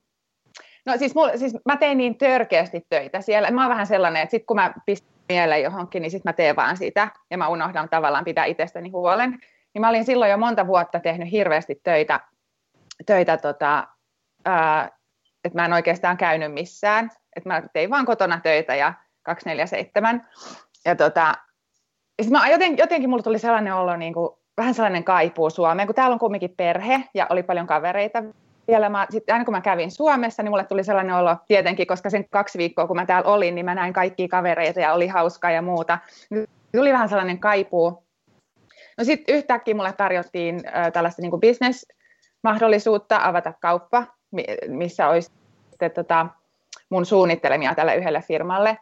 no 0.85 0.97
siis, 0.97 1.15
mulla, 1.15 1.37
siis 1.37 1.57
mä 1.65 1.77
tein 1.77 1.97
niin 1.97 2.17
törkeästi 2.17 2.85
töitä 2.89 3.21
siellä. 3.21 3.51
Mä 3.51 3.61
oon 3.61 3.69
vähän 3.69 3.87
sellainen, 3.87 4.21
että 4.21 4.31
sit 4.31 4.45
kun 4.45 4.55
mä 4.55 4.73
pistän 4.85 5.11
mieleen 5.29 5.63
johonkin, 5.63 6.01
niin 6.01 6.11
sit 6.11 6.23
mä 6.23 6.33
teen 6.33 6.55
vaan 6.55 6.77
sitä. 6.77 7.07
Ja 7.29 7.37
mä 7.37 7.47
unohdan 7.47 7.89
tavallaan 7.89 8.25
pitää 8.25 8.45
itsestäni 8.45 8.89
huolen. 8.89 9.39
Niin 9.73 9.81
mä 9.81 9.89
olin 9.89 10.05
silloin 10.05 10.31
jo 10.31 10.37
monta 10.37 10.67
vuotta 10.67 10.99
tehnyt 10.99 11.31
hirveästi 11.31 11.79
töitä, 11.83 12.19
töitä 13.05 13.37
tota, 13.37 13.87
ää, 14.45 14.89
että 15.43 15.59
mä 15.59 15.65
en 15.65 15.73
oikeastaan 15.73 16.17
käynyt 16.17 16.53
missään. 16.53 17.09
Että 17.35 17.49
mä 17.49 17.61
tein 17.73 17.89
vaan 17.89 18.05
kotona 18.05 18.39
töitä 18.39 18.75
ja 18.75 18.93
247. 19.23 20.27
Ja 20.85 20.95
tota, 20.95 21.35
ja 22.19 22.29
mä 22.31 22.49
joten, 22.49 22.77
jotenkin 22.77 23.09
mulla 23.09 23.23
tuli 23.23 23.39
sellainen 23.39 23.75
olo, 23.75 23.95
niin 23.95 24.13
kuin, 24.13 24.29
vähän 24.57 24.73
sellainen 24.73 25.03
kaipuu 25.03 25.49
Suomeen, 25.49 25.87
kun 25.87 25.95
täällä 25.95 26.13
on 26.13 26.19
kumminkin 26.19 26.53
perhe 26.57 27.03
ja 27.13 27.27
oli 27.29 27.43
paljon 27.43 27.67
kavereita 27.67 28.23
vielä. 28.67 28.89
Mä, 28.89 29.07
sit 29.09 29.29
aina 29.29 29.45
kun 29.45 29.53
mä 29.53 29.61
kävin 29.61 29.91
Suomessa, 29.91 30.43
niin 30.43 30.51
mulle 30.51 30.63
tuli 30.63 30.83
sellainen 30.83 31.15
olo 31.15 31.35
tietenkin, 31.47 31.87
koska 31.87 32.09
sen 32.09 32.29
kaksi 32.29 32.57
viikkoa, 32.57 32.87
kun 32.87 32.95
mä 32.95 33.05
täällä 33.05 33.29
olin, 33.29 33.55
niin 33.55 33.65
mä 33.65 33.75
näin 33.75 33.93
kaikkia 33.93 34.27
kavereita 34.27 34.79
ja 34.79 34.93
oli 34.93 35.07
hauskaa 35.07 35.51
ja 35.51 35.61
muuta. 35.61 35.97
Tuli 36.75 36.93
vähän 36.93 37.09
sellainen 37.09 37.39
kaipuu. 37.39 38.03
No 38.97 39.03
sitten 39.03 39.35
yhtäkkiä 39.35 39.75
mulle 39.75 39.93
tarjottiin 39.93 40.61
äh, 40.75 40.91
tällaista 40.91 41.21
niin 41.21 41.31
business-mahdollisuutta 41.31 43.19
avata 43.23 43.53
kauppa 43.61 44.05
missä 44.67 45.07
olisi 45.07 45.31
sitten, 45.69 45.91
tota, 45.91 46.27
mun 46.89 47.05
suunnittelemia 47.05 47.75
tälle 47.75 47.95
yhdelle 47.95 48.21
firmalle. 48.27 48.77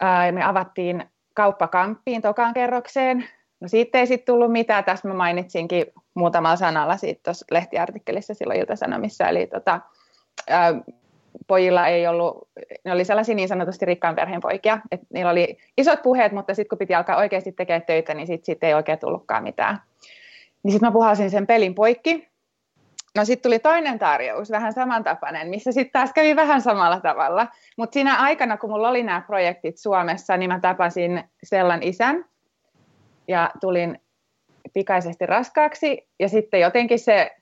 Ää, 0.00 0.32
me 0.32 0.44
avattiin 0.44 1.04
kauppakamppiin 1.34 2.22
tokaan 2.22 2.54
kerrokseen. 2.54 3.24
No 3.60 3.68
siitä 3.68 3.98
ei 3.98 4.06
sitten 4.06 4.26
tullut 4.26 4.52
mitään. 4.52 4.84
Tässä 4.84 5.08
mä 5.08 5.14
mainitsinkin 5.14 5.86
muutamalla 6.14 6.56
sanalla 6.56 6.96
siitä 6.96 7.20
tuossa 7.24 7.46
lehtiartikkelissa 7.50 8.34
silloin 8.34 8.60
Ilta-Sanomissa. 8.60 9.28
Eli 9.28 9.46
tota, 9.46 9.80
ää, 10.48 10.74
pojilla 11.46 11.86
ei 11.86 12.06
ollut, 12.06 12.48
ne 12.84 12.92
oli 12.92 13.04
sellaisia 13.04 13.34
niin 13.34 13.48
sanotusti 13.48 13.86
rikkaan 13.86 14.16
perheen 14.16 14.40
poikia, 14.40 14.78
että 14.90 15.06
niillä 15.12 15.30
oli 15.30 15.58
isot 15.78 16.02
puheet, 16.02 16.32
mutta 16.32 16.54
sitten 16.54 16.68
kun 16.68 16.78
piti 16.78 16.94
alkaa 16.94 17.16
oikeasti 17.16 17.52
tekemään 17.52 17.82
töitä, 17.82 18.14
niin 18.14 18.26
sitten 18.26 18.46
sit 18.46 18.64
ei 18.64 18.74
oikein 18.74 18.98
tullutkaan 18.98 19.42
mitään. 19.42 19.78
Niin 20.62 20.72
sitten 20.72 20.88
mä 20.88 20.92
puhalsin 20.92 21.30
sen 21.30 21.46
pelin 21.46 21.74
poikki, 21.74 22.28
No 23.16 23.24
sitten 23.24 23.42
tuli 23.42 23.58
toinen 23.58 23.98
tarjous, 23.98 24.50
vähän 24.50 24.72
samantapainen, 24.72 25.48
missä 25.48 25.72
sitten 25.72 25.92
taas 25.92 26.12
kävi 26.12 26.36
vähän 26.36 26.60
samalla 26.60 27.00
tavalla. 27.00 27.46
Mutta 27.78 27.94
siinä 27.94 28.16
aikana, 28.16 28.56
kun 28.56 28.70
mulla 28.70 28.88
oli 28.88 29.02
nämä 29.02 29.20
projektit 29.20 29.78
Suomessa, 29.78 30.36
niin 30.36 30.50
mä 30.50 30.60
tapasin 30.60 31.24
Sellan 31.44 31.82
isän 31.82 32.24
ja 33.28 33.50
tulin 33.60 34.00
pikaisesti 34.74 35.26
raskaaksi. 35.26 36.08
Ja 36.20 36.28
sitten 36.28 36.60
jotenkin 36.60 36.98
se 36.98 37.36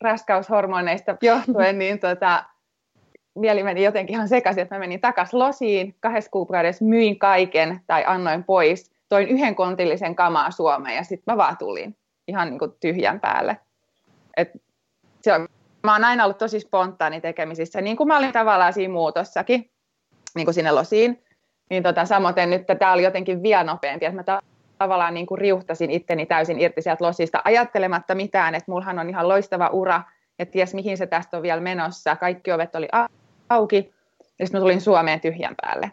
raskaushormoneista 0.00 1.16
johtuen, 1.22 1.78
niin 1.78 1.98
tota, 1.98 2.44
mieli 3.34 3.62
meni 3.62 3.84
jotenkin 3.84 4.14
ihan 4.14 4.28
sekaisin, 4.28 4.62
että 4.62 4.74
mä 4.74 4.78
menin 4.78 5.00
takas 5.00 5.34
losiin, 5.34 5.94
kahdessa 6.00 6.30
kuukaudessa 6.30 6.84
myin 6.84 7.18
kaiken 7.18 7.80
tai 7.86 8.04
annoin 8.06 8.44
pois, 8.44 8.92
toin 9.08 9.28
yhden 9.28 9.54
kontillisen 9.54 10.14
kamaa 10.14 10.50
Suomeen 10.50 10.96
ja 10.96 11.04
sitten 11.04 11.32
mä 11.32 11.36
vaan 11.36 11.56
tulin 11.58 11.96
ihan 12.28 12.48
niin 12.48 12.58
kuin 12.58 12.72
tyhjän 12.80 13.20
päälle. 13.20 13.56
Et 14.36 14.48
se 15.22 15.32
on, 15.32 15.48
mä 15.82 15.92
oon 15.92 16.04
aina 16.04 16.24
ollut 16.24 16.38
tosi 16.38 16.60
spontaani 16.60 17.20
tekemisissä, 17.20 17.80
niin 17.80 17.96
kuin 17.96 18.08
mä 18.08 18.18
olin 18.18 18.32
tavallaan 18.32 18.72
siinä 18.72 18.92
muutossakin, 18.92 19.70
niin 20.34 20.46
kuin 20.46 20.54
sinne 20.54 20.72
losiin. 20.72 21.24
Niin 21.70 21.82
tota, 21.82 22.04
samoin 22.04 22.34
nyt 22.46 22.62
tämä 22.78 22.92
oli 22.92 23.02
jotenkin 23.02 23.42
vielä 23.42 23.64
nopeampi, 23.64 24.06
että 24.06 24.32
mä 24.32 24.40
tavallaan 24.78 25.14
niin 25.14 25.26
kuin 25.26 25.38
riuhtasin 25.38 25.90
itteni 25.90 26.26
täysin 26.26 26.60
irti 26.60 26.82
sieltä 26.82 27.04
losista, 27.04 27.42
ajattelematta 27.44 28.14
mitään, 28.14 28.54
että 28.54 28.70
mullahan 28.70 28.98
on 28.98 29.10
ihan 29.10 29.28
loistava 29.28 29.68
ura, 29.68 30.02
että 30.38 30.52
ties 30.52 30.74
mihin 30.74 30.98
se 30.98 31.06
tästä 31.06 31.36
on 31.36 31.42
vielä 31.42 31.60
menossa, 31.60 32.16
kaikki 32.16 32.52
ovet 32.52 32.74
oli 32.74 32.88
auki, 33.48 33.94
ja 34.38 34.46
sitten 34.46 34.60
mä 34.60 34.64
tulin 34.64 34.80
Suomeen 34.80 35.20
tyhjän 35.20 35.54
päälle 35.62 35.92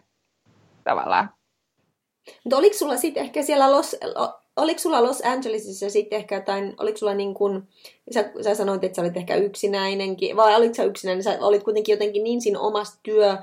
tavallaan. 0.84 1.30
Mutta 2.44 2.56
oliko 2.56 2.76
sulla 2.76 2.96
sitten 2.96 3.22
ehkä 3.22 3.42
siellä 3.42 3.70
Los, 3.70 3.96
oliko 4.60 4.80
sulla 4.80 5.02
Los 5.02 5.22
Angelesissa 5.24 5.90
sitten 5.90 6.16
ehkä 6.16 6.34
jotain, 6.34 6.74
oliko 6.78 6.98
sulla 6.98 7.14
niin 7.14 7.34
kuin, 7.34 7.62
sä, 8.14 8.30
sä 8.40 8.54
sanoit, 8.54 8.84
että 8.84 8.96
sä 8.96 9.02
olit 9.02 9.16
ehkä 9.16 9.34
yksinäinenkin, 9.34 10.36
vai 10.36 10.56
oliko 10.56 10.74
sä 10.74 10.84
yksinäinen, 10.84 11.22
sä 11.22 11.38
olit 11.40 11.62
kuitenkin 11.62 11.92
jotenkin 11.92 12.24
niin 12.24 12.40
siinä 12.40 12.60
omassa 12.60 13.00
työ, 13.02 13.36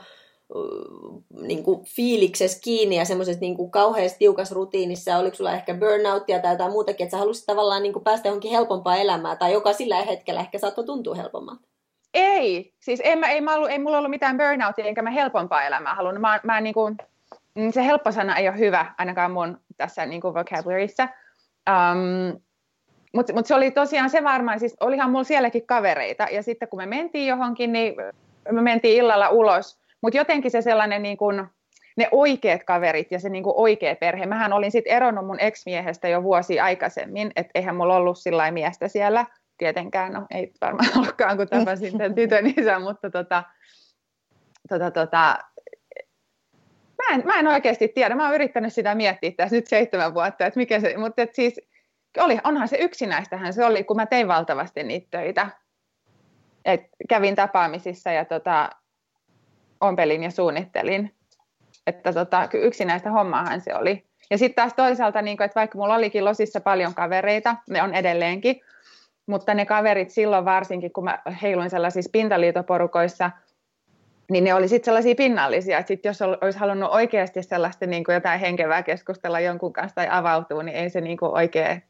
niin 1.42 1.64
kuin 1.64 1.86
fiiliksessä 1.86 2.60
kiinni 2.64 2.98
ja 2.98 3.06
semmoisessa 3.06 3.42
niin 3.42 3.56
kuin 3.56 3.72
kauheassa 3.72 4.18
tiukassa 4.18 4.56
rutiinissa, 4.56 5.18
oliko 5.18 5.36
sulla 5.36 5.54
ehkä 5.54 5.74
burnouttia 5.74 6.40
tai 6.40 6.54
jotain 6.54 6.72
muutakin, 6.72 7.04
että 7.04 7.12
sä 7.12 7.18
halusit 7.18 7.46
tavallaan 7.46 7.84
niin 7.84 7.94
kuin 7.94 8.04
päästä 8.04 8.28
johonkin 8.28 8.52
helpompaa 8.52 8.96
elämää, 8.96 9.36
tai 9.36 9.54
joka 9.54 9.74
sillä 9.74 10.02
hetkellä 10.02 10.40
ehkä 10.40 10.58
saattoi 10.58 10.86
tuntua 10.86 11.16
helpommalta? 11.16 11.68
Ei, 12.14 12.74
siis 12.80 13.02
en 13.04 13.20
mä, 13.20 13.30
ei, 13.30 13.42
mä 13.42 13.56
ollut, 13.56 13.70
ei 13.70 13.80
mulla 13.80 13.98
ollut 13.98 14.12
mitään 14.12 14.38
burnoutia, 14.38 14.86
enkä 14.86 15.02
mä 15.02 15.10
helpompaa 15.10 15.64
elämää 15.64 15.96
halunnut. 15.96 16.22
Mä, 16.22 16.40
mä 16.44 16.62
niin 16.62 16.74
kuin, 16.74 16.98
mm, 17.56 17.72
se 17.72 17.86
helppo 17.86 18.12
sana 18.12 18.36
ei 18.36 18.50
ole 18.50 18.60
hyvä, 18.60 18.94
ainakaan 18.98 19.32
mun 19.32 19.58
tässä 19.78 20.06
niin 20.06 20.22
kuin 20.22 20.34
vocabularyissa. 20.34 21.08
Um, 21.70 22.42
mutta 23.14 23.34
mut 23.34 23.46
se 23.46 23.56
oli 23.56 23.72
tosiaan 23.72 24.10
se 24.10 24.24
varmaan, 24.24 24.60
siis 24.60 24.76
olihan 24.80 25.12
mulla 25.12 25.24
sielläkin 25.24 25.68
kavereita, 25.68 26.28
ja 26.32 26.44
sitten 26.44 26.68
kun 26.68 26.80
me 26.80 26.86
mentiin 26.86 27.28
johonkin, 27.28 27.74
niin 27.74 27.96
me 28.52 28.62
mentiin 28.62 28.98
illalla 28.98 29.30
ulos, 29.30 29.80
mutta 30.02 30.18
jotenkin 30.18 30.52
se 30.52 30.62
sellainen 30.62 31.04
niin 31.04 31.18
kuin, 31.18 31.48
ne 31.98 32.08
oikeat 32.12 32.64
kaverit 32.64 33.12
ja 33.12 33.20
se 33.20 33.30
niin 33.30 33.44
oikea 33.46 33.96
perhe. 33.96 34.26
Mähän 34.26 34.54
olin 34.54 34.72
sitten 34.72 34.94
eronnut 34.94 35.26
mun 35.26 35.40
ex-miehestä 35.40 36.08
jo 36.08 36.24
vuosi 36.24 36.60
aikaisemmin, 36.60 37.32
että 37.36 37.52
eihän 37.56 37.76
mulla 37.76 37.96
ollut 37.96 38.18
sillä 38.18 38.52
miestä 38.52 38.88
siellä 38.88 39.26
tietenkään, 39.58 40.14
no 40.14 40.26
ei 40.32 40.52
varmaan 40.62 40.90
ollutkaan, 40.98 41.38
kun 41.38 41.48
tapasin 41.48 41.98
tämän 41.98 42.16
tytön 42.16 42.54
isän, 42.58 42.82
mutta 42.82 43.10
tota, 43.10 43.44
tota, 44.70 44.92
tota, 44.92 45.38
mä, 47.10 47.16
en, 47.16 47.22
mä 47.26 47.40
en 47.40 47.48
oikeasti 47.48 47.88
tiedä, 47.88 48.16
mä 48.16 48.26
oon 48.26 48.36
yrittänyt 48.36 48.74
sitä 48.74 48.96
miettiä 48.96 49.32
tässä 49.32 49.56
nyt 49.56 49.68
seitsemän 49.68 50.14
vuotta, 50.14 50.46
että 50.46 50.60
mikä 50.60 50.80
se, 50.80 50.98
mutta 50.98 51.22
et 51.22 51.36
siis 51.36 51.62
oli, 52.18 52.38
onhan 52.44 52.68
se 52.68 52.78
yksinäistähän 52.78 53.54
se 53.54 53.66
oli, 53.66 53.84
kun 53.84 53.96
mä 53.96 54.06
tein 54.06 54.28
valtavasti 54.28 54.84
niitä 54.84 55.08
töitä. 55.12 55.50
Et 56.66 56.82
kävin 57.10 57.36
tapaamisissa 57.36 58.12
ja 58.12 58.26
tota, 58.26 58.70
ompelin 59.82 60.24
ja 60.24 60.32
suunnittelin. 60.32 61.14
Että 61.88 62.14
tota, 62.14 62.50
yksinäistä 62.54 63.12
hommaahan 63.12 63.62
se 63.62 63.76
oli. 63.76 64.06
Ja 64.30 64.38
sitten 64.38 64.56
taas 64.56 64.74
toisaalta, 64.74 65.22
niin 65.22 65.44
että 65.44 65.60
vaikka 65.60 65.78
mulla 65.78 65.96
olikin 65.96 66.26
Losissa 66.26 66.60
paljon 66.60 66.94
kavereita, 66.94 67.56
ne 67.70 67.84
on 67.84 67.96
edelleenkin, 67.96 68.62
mutta 69.26 69.54
ne 69.54 69.66
kaverit 69.66 70.10
silloin 70.10 70.46
varsinkin, 70.46 70.94
kun 70.94 71.04
mä 71.04 71.20
heiluin 71.42 71.70
sellaisissa 71.70 72.10
pintaliitoporukoissa, 72.12 73.32
niin 74.32 74.44
ne 74.44 74.54
oli 74.54 74.68
sitten 74.68 74.86
sellaisia 74.86 75.16
pinnallisia, 75.16 75.78
että 75.78 75.88
sit 75.88 76.06
jos 76.06 76.22
olisi 76.22 76.60
halunnut 76.60 76.92
oikeasti 76.92 77.44
sellaista 77.44 77.86
niin 77.86 78.04
kuin 78.04 78.14
jotain 78.14 78.40
henkevää 78.40 78.84
keskustella 78.84 79.40
jonkun 79.40 79.74
kanssa 79.74 79.96
tai 79.96 80.08
avautua, 80.12 80.64
niin 80.64 80.78
ei 80.78 80.90
se 80.90 81.02
niin 81.02 81.18
kuin 81.18 81.32
oikein, 81.32 81.84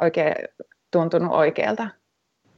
oikein 0.00 0.34
tuntunut 0.90 1.32
oikealta. 1.32 1.88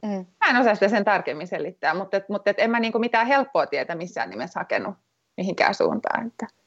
Mm. 0.01 0.25
Mä 0.39 0.49
en 0.49 0.57
osaa 0.57 0.73
sitä 0.73 0.89
sen 0.89 1.05
tarkemmin 1.05 1.47
selittää, 1.47 1.93
mutta, 1.93 2.21
mutta 2.29 2.49
et 2.49 2.59
en 2.59 2.71
mä 2.71 2.79
niin 2.79 2.91
kuin 2.91 2.99
mitään 2.99 3.27
helppoa 3.27 3.65
tietä 3.65 3.95
missään 3.95 4.29
nimessä 4.29 4.59
hakenut 4.59 4.95
mihinkään 5.37 5.75
suuntaan. 5.75 6.27
Että. 6.27 6.60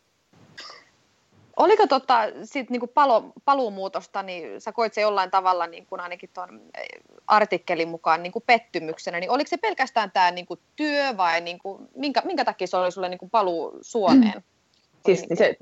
Oliko 1.56 1.86
tota, 1.86 2.18
sit 2.44 2.70
niinku 2.70 2.86
palo, 2.86 3.32
paluumuutosta, 3.44 4.22
niin 4.22 4.60
sä 4.60 4.72
koit 4.72 4.94
se 4.94 5.00
jollain 5.00 5.30
tavalla 5.30 5.66
niin 5.66 5.86
kuin 5.86 6.00
ainakin 6.00 6.30
tuon 6.34 6.60
eh, 6.78 6.86
artikkelin 7.26 7.88
mukaan 7.88 8.22
niin 8.22 8.32
kuin 8.32 8.42
pettymyksenä, 8.46 9.20
niin 9.20 9.30
oliko 9.30 9.48
se 9.48 9.56
pelkästään 9.56 10.10
tämä 10.10 10.30
niin 10.30 10.46
kuin 10.46 10.60
työ 10.76 11.16
vai 11.16 11.40
niin 11.40 11.58
kuin, 11.58 11.88
minkä, 11.96 12.22
minkä 12.24 12.44
takia 12.44 12.66
se 12.66 12.76
oli 12.76 12.92
sulle 12.92 13.08
niin 13.08 13.18
kuin 13.18 13.30
paluu 13.30 13.78
Suomeen? 13.80 14.44
Siis, 15.06 15.28
niin 15.28 15.36
se, 15.36 15.56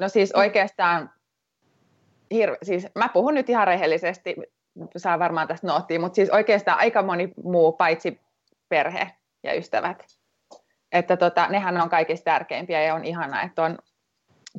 no 0.00 0.08
siis 0.08 0.32
oikeastaan, 0.34 1.10
hirve, 2.30 2.56
siis 2.62 2.86
mä 2.94 3.08
puhun 3.08 3.34
nyt 3.34 3.48
ihan 3.48 3.66
rehellisesti, 3.66 4.36
saa 4.96 5.18
varmaan 5.18 5.48
tästä 5.48 5.66
noottia, 5.66 6.00
mutta 6.00 6.16
siis 6.16 6.30
oikeastaan 6.30 6.78
aika 6.78 7.02
moni 7.02 7.32
muu 7.44 7.72
paitsi 7.72 8.20
perhe 8.68 9.10
ja 9.42 9.54
ystävät. 9.54 10.06
Että 10.92 11.16
tota, 11.16 11.46
nehän 11.46 11.80
on 11.80 11.90
kaikista 11.90 12.24
tärkeimpiä 12.24 12.82
ja 12.82 12.94
on 12.94 13.04
ihana, 13.04 13.42
että 13.42 13.62
on 13.62 13.78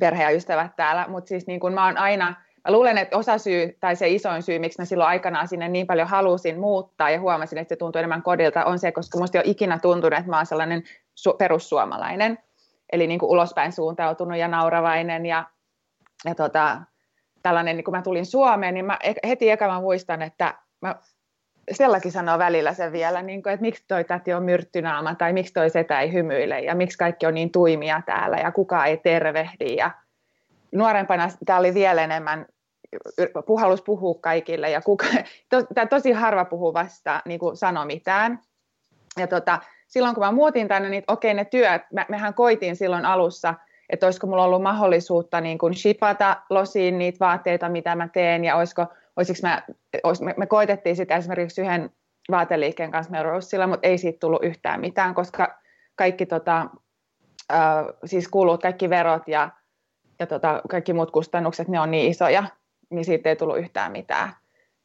perhe 0.00 0.22
ja 0.22 0.30
ystävät 0.30 0.76
täällä, 0.76 1.06
mutta 1.08 1.28
siis 1.28 1.46
niin 1.46 1.60
kuin 1.60 1.74
mä 1.74 1.86
oon 1.86 1.98
aina, 1.98 2.34
mä 2.64 2.72
luulen, 2.72 2.98
että 2.98 3.16
osa 3.16 3.38
syy 3.38 3.76
tai 3.80 3.96
se 3.96 4.08
isoin 4.08 4.42
syy, 4.42 4.58
miksi 4.58 4.80
mä 4.80 4.84
silloin 4.84 5.08
aikanaan 5.08 5.48
sinne 5.48 5.68
niin 5.68 5.86
paljon 5.86 6.08
halusin 6.08 6.60
muuttaa 6.60 7.10
ja 7.10 7.20
huomasin, 7.20 7.58
että 7.58 7.74
se 7.74 7.76
tuntuu 7.76 7.98
enemmän 7.98 8.22
kodilta, 8.22 8.64
on 8.64 8.78
se, 8.78 8.92
koska 8.92 9.18
musta 9.18 9.38
ei 9.38 9.42
ole 9.44 9.50
ikinä 9.50 9.78
tuntunut, 9.78 10.18
että 10.18 10.30
mä 10.30 10.36
oon 10.36 10.46
sellainen 10.46 10.82
su- 11.20 11.36
perussuomalainen, 11.38 12.38
eli 12.92 13.06
niin 13.06 13.20
kuin 13.20 13.30
ulospäin 13.30 13.72
suuntautunut 13.72 14.38
ja 14.38 14.48
nauravainen 14.48 15.26
ja, 15.26 15.44
ja 16.24 16.34
tota, 16.34 16.80
tällainen, 17.42 17.76
niin 17.76 17.84
kun 17.84 17.94
mä 17.94 18.02
tulin 18.02 18.26
Suomeen, 18.26 18.74
niin 18.74 18.84
mä 18.84 18.98
e-, 19.02 19.28
heti 19.28 19.50
eka 19.50 19.68
mä 19.68 19.80
muistan, 19.80 20.22
että 20.22 20.54
mä 20.82 20.94
Sellakin 21.72 22.12
sanoo 22.12 22.38
välillä 22.38 22.74
sen 22.74 22.92
vielä, 22.92 23.22
niin 23.22 23.42
kuin, 23.42 23.52
että 23.52 23.62
miksi 23.62 23.84
toi 23.88 24.04
täti 24.04 24.32
on 24.32 24.42
myrttynaama 24.42 25.14
tai 25.14 25.32
miksi 25.32 25.52
toi 25.52 25.70
setä 25.70 26.00
ei 26.00 26.12
hymyile 26.12 26.60
ja 26.60 26.74
miksi 26.74 26.98
kaikki 26.98 27.26
on 27.26 27.34
niin 27.34 27.52
tuimia 27.52 28.02
täällä 28.06 28.36
ja 28.36 28.52
kuka 28.52 28.86
ei 28.86 28.96
tervehdi. 28.96 29.76
Ja 29.76 29.90
nuorempana 30.72 31.28
tämä 31.46 31.58
oli 31.58 31.74
vielä 31.74 32.02
enemmän, 32.02 32.46
puhallus 33.46 33.82
puhuu 33.82 34.14
kaikille 34.14 34.70
ja 34.70 34.80
kuka, 34.80 35.06
to, 35.50 35.86
tosi 35.90 36.12
harva 36.12 36.44
puhuu 36.44 36.74
vasta 36.74 37.22
niin 37.24 37.40
kuin 37.40 37.56
sano 37.56 37.84
mitään. 37.84 38.38
Ja 39.18 39.26
tota, 39.26 39.58
silloin 39.88 40.14
kun 40.14 40.24
mä 40.24 40.32
muutin 40.32 40.68
tänne, 40.68 40.88
niin 40.88 41.04
okei 41.08 41.34
ne 41.34 41.44
työt, 41.44 41.82
me, 41.92 42.06
mehän 42.08 42.34
koitiin 42.34 42.76
silloin 42.76 43.04
alussa, 43.04 43.54
että 43.90 44.06
olisiko 44.06 44.26
mulla 44.26 44.44
ollut 44.44 44.62
mahdollisuutta 44.62 45.40
niin 45.40 45.58
kuin 45.58 45.74
shipata 45.74 46.36
losiin 46.50 46.98
niitä 46.98 47.18
vaatteita, 47.20 47.68
mitä 47.68 47.96
mä 47.96 48.08
teen 48.08 48.44
ja 48.44 48.56
olisiko 48.56 48.86
olisiko 49.16 49.38
mä, 49.42 49.62
olis, 50.02 50.20
me, 50.20 50.34
me 50.36 50.46
koitettiin 50.46 50.96
sitten 50.96 51.18
esimerkiksi 51.18 51.60
yhden 51.60 51.90
vaateliikkeen 52.30 52.90
kanssa 52.90 53.12
Melrosella, 53.12 53.66
mutta 53.66 53.88
ei 53.88 53.98
siitä 53.98 54.18
tullut 54.18 54.44
yhtään 54.44 54.80
mitään, 54.80 55.14
koska 55.14 55.58
kaikki, 55.96 56.26
tota, 56.26 56.66
äh, 57.52 57.86
siis 58.04 58.28
kulut, 58.28 58.62
kaikki 58.62 58.90
verot 58.90 59.28
ja, 59.28 59.50
ja 60.18 60.26
tota, 60.26 60.62
kaikki 60.70 60.92
muut 60.92 61.10
kustannukset, 61.10 61.68
ne 61.68 61.80
on 61.80 61.90
niin 61.90 62.10
isoja, 62.10 62.44
niin 62.90 63.04
siitä 63.04 63.28
ei 63.28 63.36
tullut 63.36 63.58
yhtään 63.58 63.92
mitään. 63.92 64.32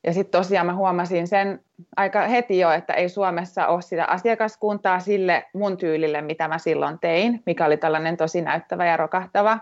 Ja 0.03 0.13
sitten 0.13 0.39
tosiaan 0.39 0.65
mä 0.65 0.75
huomasin 0.75 1.27
sen 1.27 1.63
aika 1.97 2.21
heti 2.21 2.59
jo, 2.59 2.71
että 2.71 2.93
ei 2.93 3.09
Suomessa 3.09 3.67
ole 3.67 3.81
sitä 3.81 4.05
asiakaskuntaa 4.05 4.99
sille 4.99 5.45
mun 5.53 5.77
tyylille, 5.77 6.21
mitä 6.21 6.47
mä 6.47 6.57
silloin 6.57 6.99
tein, 6.99 7.43
mikä 7.45 7.65
oli 7.65 7.77
tällainen 7.77 8.17
tosi 8.17 8.41
näyttävä 8.41 8.85
ja 8.85 8.97
rokahtava. 8.97 9.59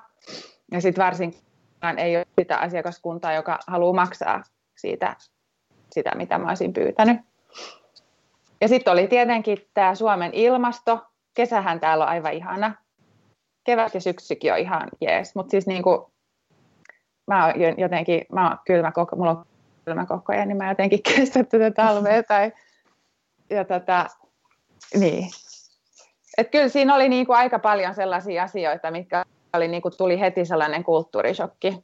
Ja 0.72 0.82
sitten 0.82 1.04
varsinkin 1.04 1.42
ei 1.98 2.18
ole 2.18 2.26
sitä 2.40 2.58
asiakaskuntaa, 2.58 3.34
joka 3.34 3.60
haluaa 3.68 3.94
maksaa 3.94 4.44
siitä, 4.78 5.16
sitä, 5.92 6.12
mitä 6.16 6.38
mä 6.38 6.48
olisin 6.48 6.74
pyytänyt. 6.74 7.18
Ja 8.62 8.68
sitten 8.68 8.94
oli 8.94 9.08
tietenkin 9.08 9.58
tämä 9.74 9.96
Suomen 9.96 10.34
ilmasto. 10.34 11.00
Kesähän 11.34 11.80
täällä 11.80 12.04
on 12.04 12.10
aivan 12.10 12.34
ihana. 12.34 12.76
Kevät 13.64 13.94
ja 13.94 14.02
syksykin 14.02 14.54
on 14.54 14.60
ihan 14.60 14.90
jees. 15.02 15.36
Mutta 15.36 15.52
siis 15.52 15.68
niinku, 15.68 16.12
mä 17.28 17.46
oon 17.46 17.54
jotenkin, 17.78 18.26
mä 18.32 18.48
oon 18.48 18.58
kylmä 18.66 18.92
koko, 18.92 19.16
mulla 19.16 19.32
on 19.32 19.46
kylmä 19.86 20.06
koko 20.06 20.34
ajan, 20.34 20.48
niin 20.48 20.58
mä 20.58 20.70
jotenkin 20.70 21.04
kestän 21.16 21.46
tätä 21.46 21.72
talvea. 21.72 22.24
Tai, 22.24 22.52
ja 23.50 23.66
tota, 23.66 24.06
niin. 25.00 25.28
Et 26.38 26.52
kyllä 26.52 26.70
siinä 26.70 26.96
oli 26.96 27.10
niinku 27.10 27.34
aika 27.34 27.60
paljon 27.60 27.96
sellaisia 27.96 28.44
asioita, 28.44 28.92
mitkä 28.92 29.26
oli, 29.54 29.68
niinku, 29.68 29.90
tuli 29.92 30.20
heti 30.20 30.46
sellainen 30.46 30.84
kulttuurishokki 30.84 31.84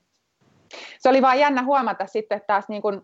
se 1.04 1.10
oli 1.10 1.22
vaan 1.22 1.40
jännä 1.40 1.64
huomata 1.64 2.08
sitten 2.08 2.42
taas 2.48 2.68
niin 2.68 2.82
kuin 2.82 3.02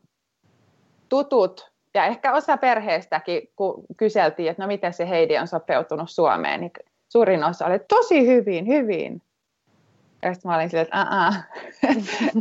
tutut 1.09 1.71
ja 1.93 2.05
ehkä 2.05 2.33
osa 2.33 2.57
perheestäkin, 2.57 3.41
kun 3.55 3.83
kyseltiin, 3.97 4.49
että 4.49 4.63
no 4.63 4.67
miten 4.67 4.93
se 4.93 5.09
Heidi 5.09 5.37
on 5.37 5.47
sopeutunut 5.47 6.09
Suomeen, 6.09 6.61
niin 6.61 6.71
suurin 7.09 7.43
osa 7.43 7.65
oli 7.65 7.79
tosi 7.79 8.27
hyvin, 8.27 8.67
hyvin. 8.67 9.21
Ja 10.21 10.33
sitten 10.33 10.51
mä 10.51 10.55
olin 10.55 10.69
silleen, 10.69 10.87
että 10.87 11.07
Aa, 11.09 11.33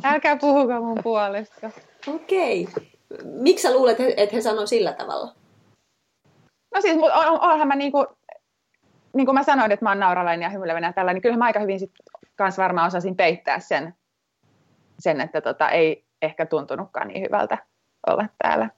älkää 0.13 0.37
puhuko 0.37 0.81
mun 0.81 0.99
puolesta. 1.03 1.71
Okei. 2.15 2.69
Okay. 2.71 2.85
Miksi 3.25 3.63
sä 3.63 3.75
luulet, 3.75 4.01
että 4.01 4.37
he 4.37 4.43
sanoo 4.43 4.67
sillä 4.67 4.93
tavalla? 4.93 5.35
No 6.75 6.81
siis, 6.81 6.97
on, 6.97 7.41
onhan 7.41 7.69
mä 7.69 7.75
niin 7.75 7.93
kuin, 7.93 8.07
niin 9.13 9.27
kuin 9.27 9.35
mä 9.35 9.43
sanoin, 9.43 9.73
että 9.73 9.85
mä 9.85 9.91
oon 9.91 10.01
nauralainen 10.01 10.47
ja 10.47 10.51
hymyilevänä 10.51 10.87
ja 10.87 10.93
tällä, 10.93 11.13
niin 11.13 11.23
kyllä 11.23 11.37
mä 11.37 11.45
aika 11.45 11.61
hyvin 11.61 11.79
sit 11.79 11.93
kans 12.37 12.59
varmaan 12.59 12.87
osasin 12.87 13.17
peittää 13.17 13.61
sen, 13.61 13.95
sen 14.99 15.21
että 15.21 15.41
tota, 15.41 15.69
ei 15.69 16.05
ehkä 16.23 16.47
tuntunutkaan 16.47 17.09
niin 17.09 17.23
hyvältä 17.23 17.59
olla 18.07 18.25
täällä. 18.43 18.71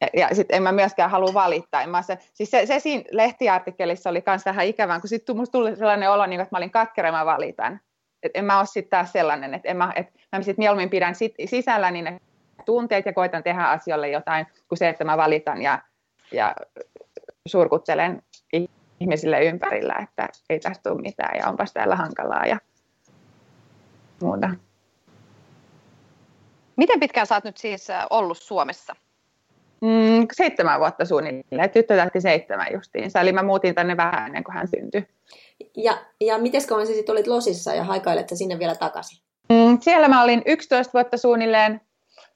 Ja, 0.00 0.08
ja 0.12 0.34
sitten 0.34 0.56
en 0.56 0.62
mä 0.62 0.72
myöskään 0.72 1.10
halua 1.10 1.34
valittaa. 1.34 1.82
En 1.82 1.90
mä 1.90 2.02
se, 2.02 2.18
siis 2.34 2.50
se, 2.50 2.66
se 2.66 2.78
siinä 2.78 3.04
lehtiartikkelissa 3.10 4.10
oli 4.10 4.22
myös 4.26 4.46
vähän 4.46 4.66
ikävää, 4.66 5.00
kun 5.00 5.08
sitten 5.08 5.36
tuli 5.52 5.76
sellainen 5.76 6.10
olo, 6.10 6.26
niin 6.26 6.40
että 6.40 6.54
mä 6.54 6.58
olin 6.58 6.70
katkera, 6.70 7.12
mä 7.12 7.26
valitan. 7.26 7.80
Et 8.22 8.32
en 8.34 8.44
mä 8.44 8.58
ole 8.58 8.66
sitten 8.66 8.90
taas 8.90 9.12
sellainen, 9.12 9.54
että 9.54 9.74
mä, 9.74 9.92
et 9.96 10.06
mä 10.32 10.42
sit 10.42 10.58
mieluummin 10.58 10.90
pidän 10.90 11.14
sit 11.14 11.34
sisällä 11.44 11.90
niin 11.90 12.04
ne 12.04 12.20
tunteet 12.64 13.06
ja 13.06 13.12
koitan 13.12 13.42
tehdä 13.42 13.64
asioille 13.64 14.08
jotain, 14.08 14.46
kuin 14.68 14.78
se, 14.78 14.88
että 14.88 15.04
mä 15.04 15.16
valitan 15.16 15.62
ja, 15.62 15.78
ja 16.32 16.54
surkuttelen 17.46 18.22
ihmisille 19.00 19.44
ympärillä, 19.44 19.94
että 20.02 20.28
ei 20.50 20.60
tästä 20.60 20.90
tule 20.90 21.02
mitään 21.02 21.38
ja 21.38 21.48
onpas 21.48 21.72
täällä 21.72 21.96
hankalaa 21.96 22.46
ja 22.46 22.58
muuta. 24.22 24.50
Miten 26.76 27.00
pitkään 27.00 27.26
sä 27.26 27.34
oot 27.34 27.44
nyt 27.44 27.56
siis 27.56 27.90
äh, 27.90 28.06
ollut 28.10 28.38
Suomessa? 28.38 28.96
Mm, 29.80 30.26
seitsemän 30.32 30.80
vuotta 30.80 31.04
suunnilleen. 31.04 31.70
Tyttö 31.70 31.96
tähti 31.96 32.20
seitsemän 32.20 32.66
justiinsa. 32.72 33.20
Eli 33.20 33.32
mä 33.32 33.42
muutin 33.42 33.74
tänne 33.74 33.96
vähän 33.96 34.26
ennen 34.26 34.44
kuin 34.44 34.54
hän 34.54 34.68
syntyi. 34.68 35.06
Ja, 35.76 35.98
ja 36.20 36.38
miten 36.38 36.66
kauan 36.68 36.86
sä 36.86 36.92
sitten 36.92 37.12
olit 37.12 37.26
Losissa 37.26 37.74
ja 37.74 37.84
haikailet 37.84 38.28
sä 38.28 38.36
sinne 38.36 38.58
vielä 38.58 38.74
takaisin? 38.74 39.18
Mm, 39.48 39.78
siellä 39.80 40.08
mä 40.08 40.22
olin 40.22 40.42
11 40.46 40.92
vuotta 40.92 41.16
suunnilleen 41.16 41.80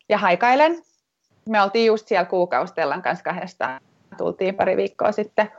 ja 0.09 0.19
haikailen. 0.19 0.83
Me 1.49 1.62
oltiin 1.62 1.87
just 1.87 2.09
siellä 2.09 2.25
kuukaustellan 2.25 3.02
kanssa 3.02 3.25
kahdestaan. 3.25 3.81
Tultiin 4.19 4.55
pari 4.55 4.76
viikkoa 4.76 5.12
sitten. 5.12 5.52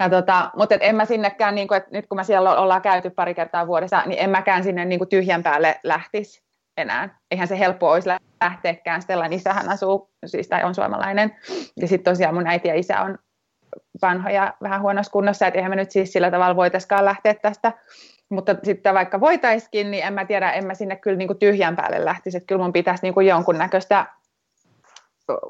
Ja 0.00 0.10
tota, 0.10 0.50
mutta 0.56 0.74
et 0.74 0.82
en 0.82 0.96
mä 0.96 1.04
sinnekään, 1.04 1.54
niin 1.54 1.68
kun, 1.68 1.76
et 1.76 1.90
nyt 1.90 2.06
kun 2.06 2.16
mä 2.16 2.24
siellä 2.24 2.56
ollaan 2.56 2.82
käyty 2.82 3.10
pari 3.10 3.34
kertaa 3.34 3.66
vuodessa, 3.66 4.02
niin 4.06 4.20
en 4.20 4.30
mäkään 4.30 4.64
sinne 4.64 4.84
niin 4.84 5.08
tyhjän 5.08 5.42
päälle 5.42 5.80
lähtisi 5.82 6.42
enää. 6.76 7.18
Eihän 7.30 7.48
se 7.48 7.58
helppo 7.58 7.90
olisi 7.90 8.08
lähteäkään. 8.40 9.02
Stellan 9.02 9.32
isähän 9.32 9.68
asuu, 9.68 10.10
siis 10.26 10.48
tai 10.48 10.64
on 10.64 10.74
suomalainen. 10.74 11.36
Ja 11.76 11.88
sitten 11.88 12.12
tosiaan 12.12 12.34
mun 12.34 12.46
äiti 12.46 12.68
ja 12.68 12.74
isä 12.74 13.00
on 13.00 13.18
vanhoja, 14.02 14.54
vähän 14.62 14.82
huonossa 14.82 15.12
kunnossa, 15.12 15.46
että 15.46 15.58
eihän 15.58 15.72
me 15.72 15.76
nyt 15.76 15.90
siis 15.90 16.12
sillä 16.12 16.30
tavalla 16.30 16.56
voitaisikaan 16.56 17.04
lähteä 17.04 17.34
tästä. 17.34 17.72
Mutta 18.28 18.56
sitten 18.62 18.94
vaikka 18.94 19.20
voitaisikin, 19.20 19.90
niin 19.90 20.04
en 20.04 20.12
mä 20.12 20.24
tiedä, 20.24 20.52
en 20.52 20.66
mä 20.66 20.74
sinne 20.74 20.96
kyllä 20.96 21.16
niin 21.16 21.28
kuin 21.28 21.38
tyhjän 21.38 21.76
päälle 21.76 22.04
lähtisi. 22.04 22.36
Että 22.36 22.46
kyllä 22.46 22.62
mun 22.62 22.72
pitäisi 22.72 23.02
niin 23.02 23.14
kuin 23.14 23.26
jonkunnäköistä 23.26 24.06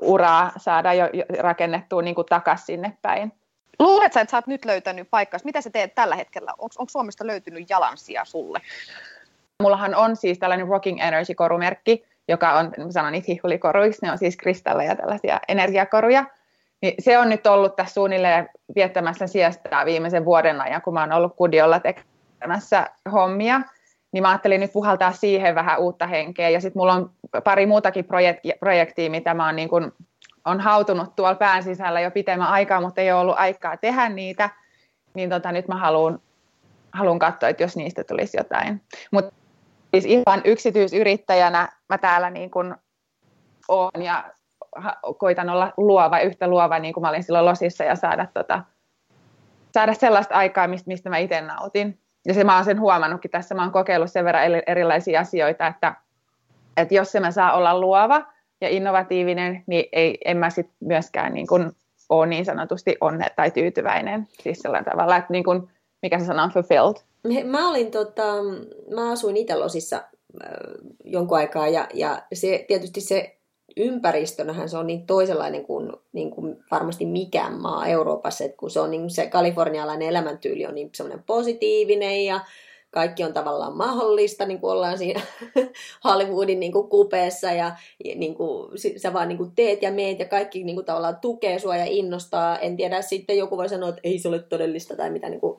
uraa 0.03 0.53
saada 0.57 0.95
jo, 0.95 1.05
rakennettua 1.39 2.03
niin 2.03 2.15
kuin 2.15 2.27
takaisin 2.27 2.67
sinne 2.67 2.97
päin. 3.03 3.33
Luuletko 3.79 4.21
että 4.21 4.31
sä 4.31 4.37
oot 4.37 4.47
nyt 4.47 4.65
löytänyt 4.65 5.11
paikkaa? 5.11 5.41
Mitä 5.45 5.61
sä 5.61 5.71
teet 5.71 5.95
tällä 5.95 6.17
hetkellä? 6.17 6.53
Onko 6.59 6.89
Suomesta 6.89 7.27
löytynyt 7.27 7.71
jalansia 7.71 8.25
sulle? 8.25 8.59
Mullahan 9.61 9.95
on 9.95 10.17
siis 10.17 10.38
tällainen 10.38 10.69
Rocking 10.69 11.00
Energy-korumerkki, 11.00 12.05
joka 12.29 12.52
on, 12.52 12.73
sanon 12.90 13.12
niitä 13.12 13.26
hihulikoruiksi, 13.29 14.07
ne 14.07 14.12
on 14.12 14.19
siis 14.19 14.37
kristalleja, 14.37 14.97
tällaisia 14.97 15.40
energiakoruja. 15.49 16.25
Niin 16.83 16.95
se 16.99 17.19
on 17.19 17.29
nyt 17.29 17.47
ollut 17.47 17.76
tässä 17.76 17.95
suunnilleen 17.95 18.49
viettämässä 18.75 19.26
sijasta 19.26 19.85
viimeisen 19.85 20.25
vuoden 20.25 20.61
ajan, 20.61 20.83
kun 20.83 20.95
mä 20.95 21.00
oon 21.00 21.12
ollut 21.12 21.37
Kudiolla 21.37 21.81
tekemässä 21.81 22.90
hommia. 23.12 23.61
Niin 24.12 24.23
mä 24.23 24.29
ajattelin 24.29 24.61
nyt 24.61 24.73
puhaltaa 24.73 25.12
siihen 25.12 25.55
vähän 25.55 25.79
uutta 25.79 26.07
henkeä. 26.07 26.49
Ja 26.49 26.61
sitten 26.61 26.81
mulla 26.81 26.93
on 26.93 27.11
pari 27.45 27.67
muutakin 27.67 28.05
projekti, 28.05 28.52
projektia, 28.61 29.11
mitä 29.11 29.35
mä 29.35 29.47
oon 29.47 29.57
niin 29.57 29.69
kun, 29.69 29.93
on 30.45 30.61
hautunut 30.61 31.17
tuolla 31.17 31.35
pään 31.35 31.62
sisällä 31.62 32.00
jo 32.00 32.11
pitemmän 32.11 32.49
aikaa, 32.49 32.81
mutta 32.81 33.00
ei 33.00 33.12
ole 33.12 33.21
ollut 33.21 33.38
aikaa 33.38 33.76
tehdä 33.76 34.09
niitä. 34.09 34.50
Niin 35.14 35.31
tota, 35.31 35.52
nyt 35.52 35.69
mä 35.69 35.76
haluan 35.76 36.21
haluan 36.93 37.19
katsoa, 37.19 37.49
että 37.49 37.62
jos 37.62 37.76
niistä 37.76 38.05
tulisi 38.05 38.37
jotain. 38.37 38.83
Mutta 39.11 39.33
siis 39.90 40.04
ihan 40.04 40.42
yksityisyrittäjänä 40.44 41.68
mä 41.88 41.98
täällä 41.98 42.31
niin 42.31 42.50
kuin 42.50 42.74
olen 43.68 44.03
ja 44.03 44.24
koitan 45.18 45.50
olla 45.50 45.72
luova, 45.76 46.20
yhtä 46.20 46.48
luova 46.48 46.79
niin 46.79 46.94
kuin 46.94 47.03
mä 47.03 47.09
olin 47.09 47.22
silloin 47.22 47.44
Losissa 47.44 47.85
ja 47.85 47.96
saada, 47.96 48.26
tota, 48.35 48.64
saada 49.72 49.94
sellaista 49.94 50.35
aikaa, 50.35 50.68
mistä, 50.68 50.88
mistä 50.88 51.11
mä 51.11 51.18
itse 51.18 51.40
nautin. 51.40 51.98
Ja 52.26 52.35
se 52.35 52.44
mä 52.44 52.57
oon 52.57 52.64
sen 52.64 52.81
huomannutkin 52.81 53.31
tässä, 53.31 53.55
mä 53.55 53.62
oon 53.62 53.72
kokeillut 53.72 54.12
sen 54.12 54.24
verran 54.24 54.42
erilaisia 54.66 55.20
asioita, 55.20 55.66
että, 55.66 55.94
että 56.76 56.94
jos 56.94 57.12
se 57.12 57.20
mä 57.20 57.31
saa 57.31 57.53
olla 57.53 57.81
luova 57.81 58.22
ja 58.61 58.68
innovatiivinen, 58.68 59.64
niin 59.66 59.85
ei, 59.92 60.18
en 60.24 60.37
mä 60.37 60.50
sit 60.50 60.70
myöskään 60.81 61.33
niin 61.35 61.46
kuin 61.46 61.72
ole 62.09 62.26
niin 62.26 62.44
sanotusti 62.44 62.96
onne 63.00 63.26
tai 63.37 63.50
tyytyväinen. 63.50 64.29
Siis 64.42 64.59
sellainen 64.59 64.92
tavalla, 64.92 65.16
että 65.16 65.33
niin 65.33 65.44
kuin, 65.44 65.70
mikä 66.03 66.19
se 66.19 66.25
sana 66.25 66.43
on 66.43 66.53
fulfilled. 66.53 66.97
Mä 67.45 67.71
olin 67.71 67.91
tota, 67.91 68.35
mä 68.95 69.11
asuin 69.11 69.37
Italosissa 69.37 69.97
äh, 69.97 70.51
jonkun 71.05 71.39
aikaa 71.39 71.69
ja, 71.69 71.89
ja 71.95 72.23
se, 72.33 72.65
tietysti 72.69 73.01
se 73.01 73.37
ympäristönähän 73.77 74.69
se 74.69 74.77
on 74.77 74.87
niin 74.87 75.07
toisenlainen 75.07 75.67
kuin, 75.67 75.93
niin 76.13 76.31
kuin 76.31 76.57
varmasti 76.71 77.07
mikään 77.07 77.61
maa 77.61 77.87
Euroopassa, 77.87 78.45
että 78.45 78.57
kun 78.57 78.71
se 78.71 78.81
on 78.81 78.91
niin 78.91 79.11
se 79.11 79.27
kalifornialainen 79.27 80.09
elämäntyyli 80.09 80.67
on 80.67 80.75
niin 80.75 80.91
semmoinen 80.95 81.25
positiivinen 81.27 82.25
ja 82.25 82.41
kaikki 82.90 83.24
on 83.24 83.33
tavallaan 83.33 83.76
mahdollista, 83.76 84.46
niin 84.46 84.61
kuin 84.61 84.70
ollaan 84.70 84.98
siinä 84.98 85.20
Hollywoodin 86.05 86.61
niin 86.61 86.72
kuin 86.72 86.88
kupeessa 86.88 87.53
ja 87.53 87.76
niin 88.14 88.35
kuin, 88.35 88.70
sä 88.96 89.12
vaan 89.12 89.29
niin 89.29 89.38
kuin 89.38 89.53
teet 89.55 89.83
ja 89.83 89.92
meet 89.92 90.18
ja 90.18 90.24
kaikki 90.24 90.64
niin 90.64 90.76
kuin 90.76 90.87
tavallaan 90.87 91.16
tukee 91.20 91.59
sua 91.59 91.76
ja 91.76 91.85
innostaa. 91.85 92.59
En 92.59 92.76
tiedä, 92.76 93.03
sitten 93.03 93.38
joku 93.38 93.57
voi 93.57 93.68
sanoa, 93.68 93.88
että 93.88 94.00
ei 94.05 94.18
se 94.18 94.29
ole 94.29 94.38
todellista 94.38 94.96
tai 94.96 95.11
mitä 95.11 95.29
niin 95.29 95.40
kuin 95.40 95.57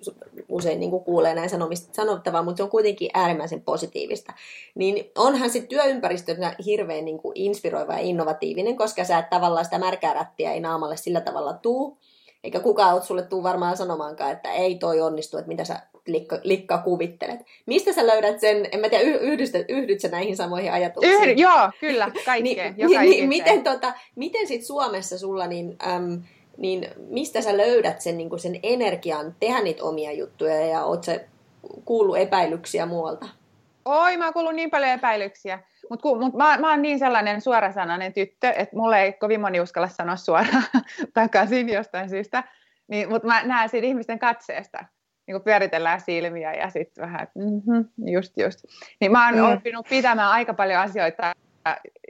usein 0.50 0.80
niin 0.80 0.92
kuin 0.92 1.04
kuulee 1.04 1.36
näin 1.36 1.50
sanomista, 1.50 1.96
sanottavaa, 1.96 2.44
mutta 2.44 2.58
se 2.58 2.64
on 2.64 2.70
kuitenkin 2.70 3.10
äärimmäisen 3.14 3.62
positiivista. 3.62 4.34
Niin 4.76 5.12
onhan 5.18 5.50
se 5.50 5.62
työympäristö 5.62 6.36
hirveän 6.66 7.06
niin 7.06 7.20
kuin 7.20 7.32
inspiroiva 7.36 7.94
ja 7.94 8.00
innovatiivinen, 8.00 8.78
koska 8.78 9.04
sä 9.04 9.20
et 9.20 9.30
tavallaan 9.30 9.66
sitä 9.66 9.80
märkää 9.80 10.14
rättiä 10.14 10.54
ei 10.54 10.60
naamalle 10.60 10.98
sillä 10.98 11.22
tavalla 11.22 11.54
tuu. 11.54 11.98
Eikä 12.44 12.60
kukaan 12.60 12.94
ole 12.94 13.02
sulle 13.02 13.22
tuu 13.22 13.44
varmaan 13.44 13.78
sanomaankaan, 13.78 14.32
että 14.32 14.52
ei 14.52 14.76
toi 14.76 15.02
onnistu, 15.02 15.38
että 15.38 15.48
mitä 15.48 15.64
sä 15.64 15.80
likka, 16.08 16.40
likka 16.44 16.78
kuvittelet. 16.78 17.40
Mistä 17.66 17.94
sä 17.94 18.08
löydät 18.08 18.40
sen, 18.40 18.68
en 18.72 18.80
mä 18.80 18.90
tiedä, 18.90 19.04
yhdystä, 19.04 19.58
yhdyt 19.68 20.00
sä 20.00 20.08
näihin 20.08 20.38
samoihin 20.38 20.72
ajatuksiin? 20.72 21.16
Yhdy, 21.16 21.32
joo, 21.32 21.72
kyllä, 21.80 22.12
kaikkeen. 22.26 22.76
niin, 22.78 23.00
niin, 23.02 23.30
miten, 23.30 23.64
tota, 23.64 23.94
miten 24.16 24.48
sit 24.48 24.66
Suomessa 24.66 25.18
sulla, 25.18 25.48
niin, 25.48 25.78
äm, 25.88 26.22
niin 26.58 26.88
mistä 26.98 27.42
sä 27.42 27.58
löydät 27.58 28.02
sen, 28.02 28.18
niin 28.18 28.40
sen 28.40 28.60
energian 28.64 29.36
tehdä 29.40 29.62
niitä 29.62 29.84
omia 29.84 30.12
juttuja 30.12 30.66
ja 30.66 30.86
oot 30.86 31.04
sä 31.04 31.20
kuullut 31.86 32.18
epäilyksiä 32.18 32.86
muualta? 32.86 33.26
Oi, 33.86 34.18
mä 34.18 34.26
oon 34.26 34.34
kuullut 34.34 34.56
niin 34.56 34.72
paljon 34.72 34.92
epäilyksiä. 34.92 35.60
Mutta 35.92 36.16
mut 36.16 36.34
mä, 36.34 36.58
mä 36.58 36.70
oon 36.70 36.82
niin 36.82 37.00
sellainen 37.00 37.42
suorasanainen 37.42 38.14
tyttö, 38.14 38.50
että 38.50 38.76
mulle 38.76 39.02
ei 39.02 39.14
kovin 39.14 39.42
moni 39.42 39.60
uskalla 39.60 39.88
sanoa 39.88 40.16
suoraan 40.16 40.64
takaisin 41.14 41.70
jostain 41.70 42.10
syystä. 42.10 42.44
Niin, 42.88 43.10
Mutta 43.10 43.28
mä 43.28 43.44
näen 43.44 43.70
siitä 43.70 43.88
ihmisten 43.88 44.20
katseesta 44.20 44.86
niin 45.28 45.34
kuin 45.34 45.44
pyöritellään 45.44 46.02
silmiä 46.02 46.54
ja 46.54 46.70
sitten 46.70 47.02
vähän, 47.02 47.24
että 47.24 47.40
mm-hmm, 47.40 48.14
just 48.14 48.38
just. 48.38 48.60
Niin 49.02 49.12
mä 49.12 49.26
oon 49.26 49.36
mm. 49.36 49.54
oppinut 49.54 49.86
pitämään 49.90 50.32
aika 50.32 50.54
paljon 50.54 50.82
asioita 50.82 51.34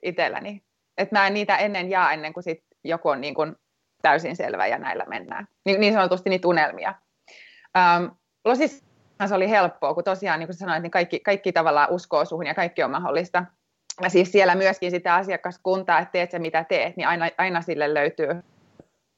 itselläni. 0.04 0.64
Että 0.98 1.16
mä 1.16 1.28
en 1.28 1.34
niitä 1.34 1.58
ennen 1.58 1.90
jaa 1.90 2.14
ennen 2.14 2.34
kuin 2.34 2.44
sit 2.44 2.64
joku 2.84 3.10
on 3.10 3.22
niin 3.22 3.34
kuin 3.34 3.56
täysin 4.02 4.36
selvä 4.36 4.68
ja 4.68 4.78
näillä 4.78 5.06
mennään. 5.08 5.48
Niin, 5.66 5.80
niin 5.80 5.94
sanotusti 5.94 6.30
niitä 6.30 6.48
unelmia. 6.48 6.94
Um, 7.78 8.12
Losissa 8.46 8.86
se 9.26 9.36
oli 9.36 9.50
helppoa, 9.50 9.94
kun 9.94 10.04
tosiaan 10.04 10.40
niin 10.40 10.48
kuin 10.48 10.58
sanoit, 10.58 10.82
niin 10.82 10.92
kaikki, 10.92 11.20
kaikki 11.20 11.52
tavallaan 11.52 11.92
uskoo 11.92 12.26
suhun 12.26 12.48
ja 12.48 12.54
kaikki 12.54 12.84
on 12.84 12.92
mahdollista. 12.92 13.46
Ja 14.02 14.10
siis 14.10 14.32
siellä 14.32 14.56
myöskin 14.56 14.92
sitä 14.92 15.16
asiakaskuntaa, 15.16 16.00
että 16.00 16.12
teet 16.12 16.32
se 16.32 16.40
mitä 16.40 16.64
teet, 16.64 16.98
niin 16.98 17.08
aina, 17.08 17.30
aina 17.38 17.62
sille 17.62 17.94
löytyy 17.94 18.44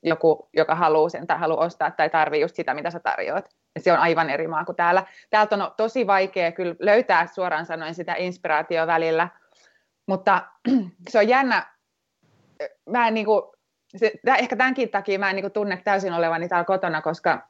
joku, 0.04 0.50
joka 0.54 0.76
haluaa 0.76 1.10
sen 1.10 1.28
tai 1.28 1.38
haluaa 1.38 1.66
ostaa 1.66 1.92
tai 1.92 2.10
tarvii 2.10 2.42
just 2.42 2.56
sitä, 2.56 2.74
mitä 2.74 2.92
sä 2.92 3.00
tarjoat 3.00 3.50
se 3.80 3.94
on 3.94 4.00
aivan 4.00 4.30
eri 4.30 4.48
maa 4.48 4.66
kuin 4.66 4.76
täällä. 4.76 5.06
Täältä 5.30 5.56
on 5.56 5.72
tosi 5.78 6.08
vaikea 6.08 6.52
kyllä 6.52 6.76
löytää 6.80 7.28
suoraan 7.28 7.66
sanoen 7.66 7.96
sitä 7.96 8.16
inspiraatio 8.18 8.88
välillä, 8.88 9.28
mutta 10.08 10.42
se 11.10 11.20
on 11.20 11.28
jännä. 11.28 11.74
Mä 12.90 13.08
en 13.08 13.14
niin 13.14 13.26
kuin, 13.26 13.44
se, 13.96 14.12
ehkä 14.40 14.56
tämänkin 14.56 14.90
takia 14.90 15.20
mä 15.20 15.30
en 15.30 15.36
niin 15.36 15.44
kuin 15.44 15.54
tunne 15.54 15.82
täysin 15.84 16.14
olevani 16.14 16.48
täällä 16.48 16.66
kotona, 16.66 17.02
koska 17.02 17.48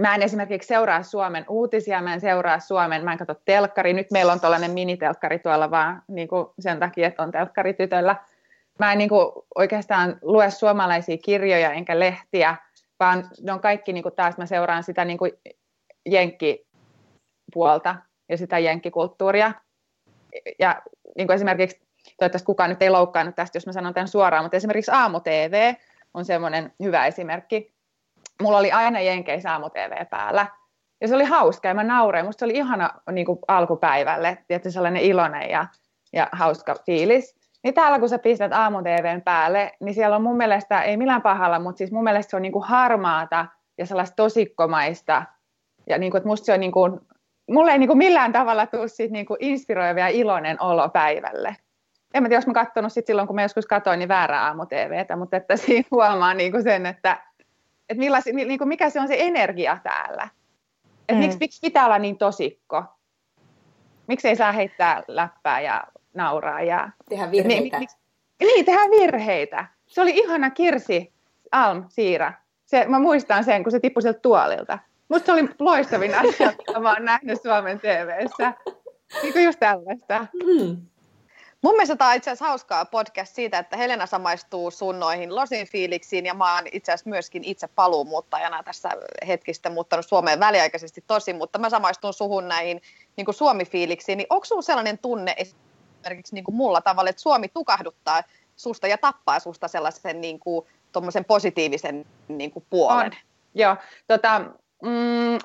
mä 0.00 0.14
en 0.14 0.22
esimerkiksi 0.22 0.66
seuraa 0.66 1.02
Suomen 1.02 1.44
uutisia, 1.48 2.02
mä 2.02 2.14
en 2.14 2.20
seuraa 2.20 2.60
Suomen, 2.60 3.04
mä 3.04 3.12
en 3.12 3.18
katso 3.18 3.34
telkkari. 3.44 3.92
Nyt 3.92 4.10
meillä 4.10 4.32
on 4.32 4.40
tällainen 4.40 4.70
minitelkkari 4.70 5.38
tuolla 5.38 5.70
vaan 5.70 6.02
niin 6.08 6.28
kuin 6.28 6.46
sen 6.58 6.80
takia, 6.80 7.08
että 7.08 7.22
on 7.22 7.32
telkkari 7.32 7.74
tytöllä. 7.74 8.16
Mä 8.78 8.92
en 8.92 8.98
niin 8.98 9.08
kuin 9.08 9.26
oikeastaan 9.54 10.18
lue 10.22 10.50
suomalaisia 10.50 11.18
kirjoja 11.18 11.72
enkä 11.72 11.98
lehtiä 12.00 12.56
vaan 13.00 13.28
ne 13.42 13.52
on 13.52 13.60
kaikki 13.60 13.92
niin 13.92 14.02
kuin 14.02 14.14
taas, 14.14 14.36
mä 14.36 14.46
seuraan 14.46 14.82
sitä 14.82 15.04
niin 15.04 15.18
kuin 15.18 15.32
jenkkipuolta 16.06 17.96
ja 18.28 18.36
sitä 18.36 18.58
jenkkikulttuuria. 18.58 19.52
Ja 20.58 20.82
niin 21.16 21.26
kuin 21.26 21.34
esimerkiksi, 21.34 21.80
toivottavasti 22.18 22.46
kukaan 22.46 22.70
nyt 22.70 22.82
ei 22.82 22.90
loukkaannut 22.90 23.34
tästä, 23.34 23.56
jos 23.56 23.66
mä 23.66 23.72
sanon 23.72 23.94
tämän 23.94 24.08
suoraan, 24.08 24.44
mutta 24.44 24.56
esimerkiksi 24.56 24.90
aamu-TV 24.90 25.74
on 26.14 26.24
semmoinen 26.24 26.72
hyvä 26.82 27.06
esimerkki. 27.06 27.73
Mulla 28.42 28.58
oli 28.58 28.72
aina 28.72 29.00
Jenkeissä 29.00 29.52
aamu 29.52 29.70
TV 29.70 30.06
päällä. 30.10 30.46
Ja 31.00 31.08
se 31.08 31.14
oli 31.14 31.24
hauska 31.24 31.68
ja 31.68 31.74
mä 31.74 31.84
nauroin. 31.84 32.26
Musta 32.26 32.38
se 32.38 32.44
oli 32.44 32.54
ihana 32.54 32.90
niin 33.12 33.26
kuin 33.26 33.38
alkupäivälle, 33.48 34.38
tietysti 34.48 34.70
sellainen 34.70 35.02
iloinen 35.02 35.50
ja, 35.50 35.66
ja 36.12 36.28
hauska 36.32 36.74
fiilis. 36.86 37.36
Niin 37.62 37.74
täällä 37.74 37.98
kun 37.98 38.08
sä 38.08 38.18
pistät 38.18 38.52
aamu 38.52 38.82
TVn 38.82 39.22
päälle, 39.22 39.72
niin 39.80 39.94
siellä 39.94 40.16
on 40.16 40.22
mun 40.22 40.36
mielestä, 40.36 40.82
ei 40.82 40.96
millään 40.96 41.22
pahalla, 41.22 41.58
mutta 41.58 41.78
siis 41.78 41.92
mun 41.92 42.04
mielestä 42.04 42.30
se 42.30 42.36
on 42.36 42.42
niin 42.42 42.52
kuin 42.52 42.64
harmaata 42.64 43.46
ja 43.78 43.86
sellaista 43.86 44.16
tosikkomaista. 44.16 45.22
Ja 45.86 45.98
niin 45.98 46.10
kuin, 46.10 46.18
että 46.18 46.28
musta 46.28 46.44
se 46.44 46.52
on 46.52 46.60
niin 46.60 46.72
kuin, 46.72 47.00
mulle 47.50 47.72
ei 47.72 47.78
niin 47.78 47.88
kuin 47.88 47.98
millään 47.98 48.32
tavalla 48.32 48.66
tule 48.66 48.88
siitä 48.88 49.12
niin 49.12 49.26
kuin 49.26 49.38
inspiroiva 49.40 50.00
ja 50.00 50.08
iloinen 50.08 50.62
olo 50.62 50.88
päivälle. 50.88 51.56
En 52.14 52.22
mä 52.22 52.28
tiedä, 52.28 52.38
jos 52.38 52.46
mä 52.46 52.52
katsonut 52.52 52.92
sit 52.92 53.06
silloin, 53.06 53.26
kun 53.26 53.34
mä 53.34 53.42
joskus 53.42 53.66
katsoin, 53.66 53.98
niin 53.98 54.08
väärää 54.08 54.46
aamu 54.46 54.66
TVtä, 54.66 55.16
mutta 55.16 55.36
että 55.36 55.56
siinä 55.66 55.88
huomaa 55.90 56.34
niin 56.34 56.52
kuin 56.52 56.62
sen, 56.62 56.86
että, 56.86 57.22
että 57.88 57.98
millais, 57.98 58.24
niin 58.24 58.58
kuin 58.58 58.68
mikä 58.68 58.90
se 58.90 59.00
on 59.00 59.08
se 59.08 59.16
energia 59.18 59.78
täällä. 59.82 60.28
Että 61.08 61.14
mm. 61.14 61.18
miksi, 61.18 61.38
miksi 61.40 61.60
pitää 61.60 61.84
olla 61.84 61.98
niin 61.98 62.18
tosikko? 62.18 62.84
Miksi 64.06 64.28
ei 64.28 64.36
saa 64.36 64.52
heittää 64.52 65.02
läppää 65.08 65.60
ja 65.60 65.84
nauraa? 66.14 66.62
Ja, 66.62 66.90
tehdä 67.08 67.30
virheitä. 67.30 67.78
Niin, 67.78 67.88
niin, 68.40 68.64
tehdä 68.64 68.80
virheitä. 68.80 69.66
Se 69.86 70.00
oli 70.00 70.10
ihana 70.10 70.50
Kirsi 70.50 71.12
Alm 71.52 71.84
Siira. 71.88 72.32
Se, 72.64 72.84
mä 72.88 72.98
muistan 72.98 73.44
sen, 73.44 73.62
kun 73.62 73.72
se 73.72 73.80
tippui 73.80 74.02
sieltä 74.02 74.20
tuolilta. 74.20 74.78
Musta 75.08 75.26
se 75.26 75.32
oli 75.32 75.48
loistavin 75.58 76.14
asia, 76.14 76.52
mitä 76.58 76.80
mä 76.80 76.92
oon 76.92 77.04
nähnyt 77.04 77.42
Suomen 77.42 77.80
TVssä. 77.80 78.52
Niin 79.22 79.32
kuin 79.32 79.44
just 79.44 79.60
tällaista. 79.60 80.26
Mm. 80.44 80.76
Mun 81.64 81.72
mielestä 81.72 81.96
tämä 81.96 82.10
on 82.10 82.16
itse 82.16 82.30
asiassa 82.30 82.44
hauskaa 82.44 82.84
podcast 82.84 83.34
siitä, 83.34 83.58
että 83.58 83.76
Helena 83.76 84.06
samaistuu 84.06 84.70
sun 84.70 85.00
noihin 85.00 85.34
losin 85.34 85.66
fiiliksiin 85.66 86.26
ja 86.26 86.34
mä 86.34 86.54
oon 86.54 86.64
itse 86.72 86.92
asiassa 86.92 87.10
myöskin 87.10 87.44
itse 87.44 87.68
paluumuuttajana 87.68 88.62
tässä 88.62 88.88
hetkistä 89.26 89.70
muuttanut 89.70 90.06
Suomeen 90.06 90.40
väliaikaisesti 90.40 91.04
tosi, 91.06 91.32
mutta 91.32 91.58
mä 91.58 91.70
samaistun 91.70 92.14
suhun 92.14 92.48
näihin 92.48 92.82
niin 93.16 93.24
kuin 93.24 93.34
Suomi-fiiliksiin, 93.34 94.18
niin 94.18 94.26
onko 94.30 94.44
sulla 94.44 94.62
sellainen 94.62 94.98
tunne 94.98 95.34
esimerkiksi 95.36 96.34
niin 96.34 96.44
kuin 96.44 96.54
mulla 96.54 96.80
tavalla, 96.80 97.10
että 97.10 97.22
Suomi 97.22 97.48
tukahduttaa 97.48 98.22
susta 98.56 98.86
ja 98.86 98.98
tappaa 98.98 99.40
susta 99.40 99.68
sellaisen 99.68 100.20
niin 100.20 100.40
kuin, 100.40 100.66
positiivisen 101.26 102.06
niin 102.28 102.50
kuin 102.50 102.64
puolen? 102.70 103.06
On. 103.06 103.12
Joo, 103.54 103.76
tota, 104.06 104.40
mm, 104.82 105.38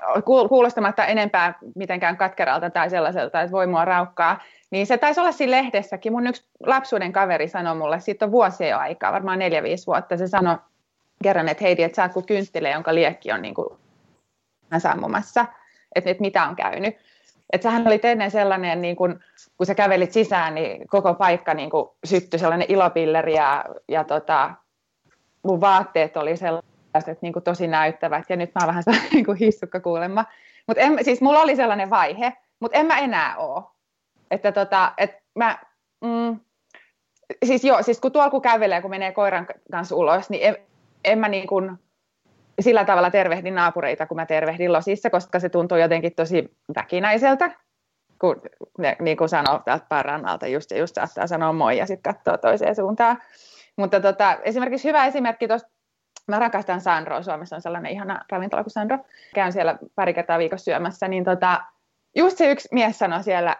kuulostamatta 0.49 1.05
enempää 1.05 1.53
mitenkään 1.75 2.17
katkeralta 2.17 2.69
tai 2.69 2.89
sellaiselta, 2.89 3.41
että 3.41 3.51
voi 3.51 3.67
mua 3.67 3.85
raukkaa, 3.85 4.39
niin 4.71 4.87
se 4.87 4.97
taisi 4.97 5.19
olla 5.19 5.31
siinä 5.31 5.51
lehdessäkin. 5.51 6.11
Mun 6.11 6.27
yksi 6.27 6.45
lapsuuden 6.65 7.11
kaveri 7.11 7.47
sanoi 7.47 7.75
mulle, 7.75 7.99
siitä 7.99 8.25
on 8.25 8.31
vuosia 8.31 8.67
jo 8.67 8.77
aikaa, 8.77 9.11
varmaan 9.11 9.39
neljä-viisi 9.39 9.87
vuotta, 9.87 10.17
se 10.17 10.27
sanoi 10.27 10.57
kerran, 11.23 11.49
että 11.49 11.63
Heidi, 11.63 11.83
että 11.83 11.95
sä 11.95 12.03
oot 12.03 12.13
kuin 12.13 12.25
kynttilä, 12.25 12.69
jonka 12.69 12.95
liekki 12.95 13.31
on 13.31 13.41
niin 13.41 13.53
kuin 13.53 13.69
sammumassa, 14.77 15.45
että, 15.95 16.09
että 16.09 16.21
mitä 16.21 16.43
on 16.43 16.55
käynyt. 16.55 16.95
Että 17.53 17.63
sähän 17.63 17.87
oli 17.87 17.99
ennen 18.03 18.31
sellainen, 18.31 18.81
niin 18.81 18.95
kun, 18.95 19.19
kun 19.57 19.65
sä 19.65 19.75
kävelit 19.75 20.11
sisään, 20.11 20.55
niin 20.55 20.87
koko 20.87 21.13
paikka 21.13 21.53
niin 21.53 21.69
kuin 21.69 21.89
syttyi 22.03 22.39
sellainen 22.39 22.71
ilopilleri 22.71 23.33
ja, 23.33 23.65
ja 23.87 24.03
tota, 24.03 24.51
mun 25.43 25.61
vaatteet 25.61 26.17
oli 26.17 26.37
sellaiset 26.37 27.21
niin 27.21 27.33
kuin 27.33 27.43
tosi 27.43 27.67
näyttävät 27.67 28.25
ja 28.29 28.35
nyt 28.35 28.51
mä 28.55 28.59
oon 28.61 28.67
vähän 28.67 28.83
sellainen 28.89 29.11
niin 29.11 29.35
hissukka 29.35 29.79
kuulemma. 29.79 30.25
Mutta 30.67 30.83
siis 31.01 31.21
mulla 31.21 31.41
oli 31.41 31.55
sellainen 31.55 31.89
vaihe, 31.89 32.33
mutta 32.59 32.77
en 32.77 32.85
mä 32.85 32.99
enää 32.99 33.37
ole 33.37 33.63
että 34.31 34.51
tota, 34.51 34.93
et 34.97 35.11
mä, 35.35 35.57
mm, 36.01 36.39
siis 37.45 37.63
joo, 37.63 37.83
siis 37.83 37.99
kun 37.99 38.11
tuolla 38.11 38.29
kun 38.29 38.41
kävelee, 38.41 38.81
kun 38.81 38.89
menee 38.89 39.11
koiran 39.11 39.47
kanssa 39.71 39.95
ulos, 39.95 40.29
niin 40.29 40.47
en, 40.47 40.57
en 41.03 41.19
mä 41.19 41.27
niin 41.27 41.47
kuin 41.47 41.79
sillä 42.59 42.85
tavalla 42.85 43.11
tervehdin 43.11 43.55
naapureita, 43.55 44.05
kun 44.05 44.17
mä 44.17 44.25
tervehdin 44.25 44.73
losissa, 44.73 45.09
koska 45.09 45.39
se 45.39 45.49
tuntuu 45.49 45.77
jotenkin 45.77 46.15
tosi 46.15 46.55
väkinäiseltä, 46.75 47.51
kun 48.19 48.41
ne 48.77 48.95
niin 48.99 49.17
kuin 49.17 49.29
sanoo 49.29 49.61
täältä 49.65 49.85
parannalta 49.89 50.47
just 50.47 50.71
ja 50.71 50.77
just 50.77 50.95
saattaa 50.95 51.27
sanoa 51.27 51.53
moi 51.53 51.77
ja 51.77 51.85
sitten 51.85 52.13
katsoo 52.13 52.37
toiseen 52.37 52.75
suuntaan. 52.75 53.21
Mutta 53.75 53.99
tota, 53.99 54.37
esimerkiksi 54.43 54.87
hyvä 54.87 55.05
esimerkki 55.05 55.47
tuosta, 55.47 55.69
mä 56.27 56.39
rakastan 56.39 56.81
Sandroa, 56.81 57.23
Suomessa 57.23 57.55
on 57.55 57.61
sellainen 57.61 57.91
ihana 57.91 58.25
ravintola 58.31 58.63
kuin 58.63 58.71
Sandro, 58.71 58.97
käyn 59.35 59.53
siellä 59.53 59.77
pari 59.95 60.13
kertaa 60.13 60.39
viikossa 60.39 60.63
syömässä, 60.63 61.07
niin 61.07 61.23
tota, 61.23 61.61
just 62.15 62.37
se 62.37 62.51
yksi 62.51 62.69
mies 62.71 62.99
sanoi 62.99 63.23
siellä, 63.23 63.55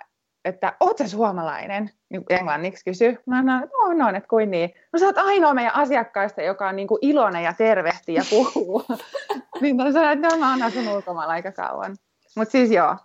että 0.46 0.74
oot 0.80 0.98
sä 0.98 1.08
suomalainen? 1.08 1.92
Niin 2.10 2.24
englanniksi 2.30 2.86
kysy. 2.86 3.18
Mä 3.26 3.36
sanoin, 3.36 3.64
että 3.64 3.76
no, 3.84 3.94
no, 3.94 4.18
että 4.18 4.30
kuin 4.30 4.52
niin. 4.52 4.74
No 4.94 5.00
sä 5.00 5.06
oot 5.06 5.18
ainoa 5.18 5.54
meidän 5.54 5.76
asiakkaista, 5.76 6.42
joka 6.42 6.70
on 6.70 6.76
niin 6.76 6.88
kuin 6.88 7.00
iloinen 7.02 7.44
ja 7.44 7.54
tervehti 7.54 8.14
ja 8.14 8.24
puhuu. 8.30 8.84
niin 9.62 9.76
mä 9.76 9.92
sanoin, 9.92 10.12
että 10.12 10.28
no, 10.28 10.38
mä 10.38 10.52
oon 10.52 10.64
asunut 10.64 10.96
ulkomailla 10.96 11.34
aika 11.34 11.52
kauan. 11.52 11.96
Mutta 12.36 12.52
siis 12.52 12.72
joo, 12.72 12.96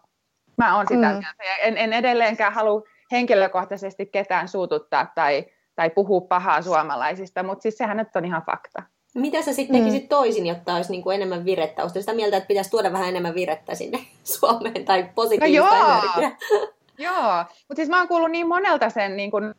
mä 0.59 0.77
oon 0.77 0.87
sitä 0.89 1.13
mm. 1.13 1.23
Ja 1.47 1.57
en, 1.63 1.79
en 1.79 1.93
edelleenkään 1.93 2.53
halua 2.53 2.83
henkilökohtaisesti 3.13 4.07
ketään 4.07 4.49
suututtaa 4.49 5.13
tai, 5.15 5.45
tai 5.77 5.91
puhua 5.91 6.21
pahaa 6.21 6.63
suomalaisista, 6.63 7.43
mutta 7.43 7.63
siis 7.63 7.79
sehän 7.79 7.97
nyt 7.97 8.17
on 8.17 8.25
ihan 8.25 8.43
fakta. 8.47 8.83
Mitä 9.15 9.43
sä 9.43 9.53
sitten 9.53 9.81
tekisit 9.81 10.03
mm. 10.03 10.09
toisin, 10.09 10.47
jotta 10.47 10.75
olisi 10.75 10.91
niinku 10.91 11.11
enemmän 11.11 11.45
virettä? 11.45 11.83
Oletko 11.83 12.01
sitä 12.01 12.15
mieltä, 12.15 12.37
että 12.37 12.47
pitäisi 12.47 12.71
tuoda 12.71 12.93
vähän 12.93 13.09
enemmän 13.09 13.35
virettä 13.35 13.75
sinne 13.75 13.99
Suomeen 14.39 14.85
tai 14.85 15.09
positiivista 15.15 15.69
no 15.69 15.99
energiaa? 15.99 16.37
Joo, 16.99 17.37
mutta 17.39 17.77
siis 17.77 17.89
mä 17.89 17.99
oon 17.99 18.09
kuullut 18.09 18.31
niin 18.31 18.49
monelta 18.49 18.91
sen, 18.91 19.17
niin 19.17 19.31
kun, 19.31 19.55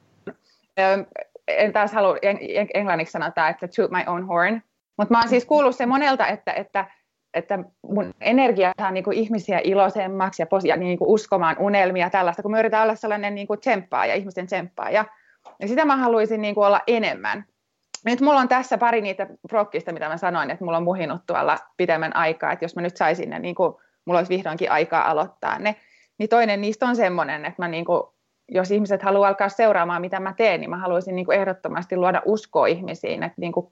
en 1.47 1.73
taas 1.73 1.93
halua 1.93 2.17
englanniksi 2.73 3.11
sanota, 3.11 3.47
että 3.47 3.67
to 3.67 3.87
my 3.87 4.03
own 4.07 4.27
horn, 4.27 4.61
mutta 4.97 5.13
mä 5.13 5.19
oon 5.19 5.29
siis 5.29 5.45
kuullut 5.45 5.75
sen 5.75 5.89
monelta, 5.89 6.27
että, 6.27 6.53
että, 6.53 6.85
että 7.33 7.59
mun 7.81 8.13
energia 8.21 8.71
saa 8.77 8.91
niin 8.91 9.13
ihmisiä 9.13 9.61
iloisemmaksi 9.63 10.41
ja, 10.41 10.47
ja 10.63 10.77
niin 10.77 10.97
uskomaan 11.01 11.55
unelmia 11.59 12.09
tällaista, 12.09 12.41
kun 12.41 12.51
me 12.51 12.59
yritetään 12.59 12.83
olla 12.83 12.95
sellainen 12.95 13.35
niin 13.35 13.47
kuin 13.47 13.59
ja 13.91 14.15
ihmisten 14.15 14.45
tsemppaaja. 14.45 15.05
Ja 15.59 15.67
sitä 15.67 15.85
mä 15.85 15.97
haluaisin 15.97 16.41
niin 16.41 16.55
kuin 16.55 16.67
olla 16.67 16.81
enemmän. 16.87 17.45
Nyt 18.05 18.21
mulla 18.21 18.39
on 18.39 18.47
tässä 18.47 18.77
pari 18.77 19.01
niitä 19.01 19.27
prokkista, 19.49 19.91
mitä 19.91 20.09
mä 20.09 20.17
sanoin, 20.17 20.51
että 20.51 20.65
mulla 20.65 20.77
on 20.77 20.83
muhinut 20.83 21.21
tuolla 21.27 21.57
pidemmän 21.77 22.15
aikaa, 22.15 22.51
että 22.51 22.65
jos 22.65 22.75
mä 22.75 22.81
nyt 22.81 22.97
saisin 22.97 23.29
ne, 23.29 23.39
niin 23.39 23.55
kuin, 23.55 23.73
mulla 24.05 24.19
olisi 24.19 24.29
vihdoinkin 24.29 24.71
aikaa 24.71 25.09
aloittaa 25.09 25.59
ne. 25.59 25.75
Niin 26.17 26.29
toinen 26.29 26.61
niistä 26.61 26.85
on 26.85 26.95
semmoinen, 26.95 27.45
että 27.45 27.61
mä 27.61 27.67
niin 27.67 27.85
kuin, 27.85 28.03
jos 28.49 28.71
ihmiset 28.71 29.01
haluaa 29.01 29.27
alkaa 29.27 29.49
seuraamaan, 29.49 30.01
mitä 30.01 30.19
mä 30.19 30.33
teen, 30.33 30.59
niin 30.59 30.69
mä 30.69 30.77
haluaisin 30.77 31.15
niin 31.15 31.25
kuin 31.25 31.39
ehdottomasti 31.39 31.97
luoda 31.97 32.21
uskoa 32.25 32.67
ihmisiin, 32.67 33.23
että 33.23 33.41
niin 33.41 33.51
kuin 33.51 33.67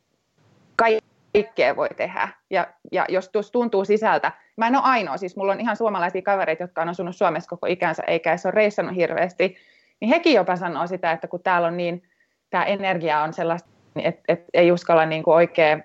kaikkea 0.76 1.76
voi 1.76 1.90
tehdä. 1.98 2.30
Ja, 2.50 2.68
ja 2.92 3.06
jos 3.10 3.32
tuntuu 3.52 3.86
sisältä, 3.86 4.32
mä 4.58 4.68
en 4.68 4.76
ole 4.76 4.84
ainoa, 4.84 5.18
siis 5.18 5.36
mulla 5.36 5.52
on 5.52 5.60
ihan 5.60 5.76
suomalaisia 5.76 6.22
kavereita, 6.22 6.64
jotka 6.64 6.82
on 6.82 6.90
asunut 6.90 7.16
Suomessa 7.16 7.50
koko 7.50 7.68
ikänsä, 7.68 8.04
eikä 8.08 8.38
se 8.38 8.48
ole 8.48 8.56
reissannut 8.56 8.96
hirveästi, 8.96 9.56
niin 10.00 10.10
hekin 10.10 10.34
jopa 10.34 10.56
sanoo 10.56 10.88
sitä, 10.88 11.12
että 11.12 11.28
kun 11.28 11.44
täällä 11.44 11.68
on 11.68 11.78
niin, 11.78 12.04
tämä 12.50 12.64
energia 12.64 13.22
on 13.22 13.34
sellaista, 13.34 13.70
että 13.96 14.22
et 14.28 14.46
ei 14.54 14.72
uskalla 14.72 15.06
niin 15.06 15.24
kuin 15.24 15.36
oikein, 15.36 15.84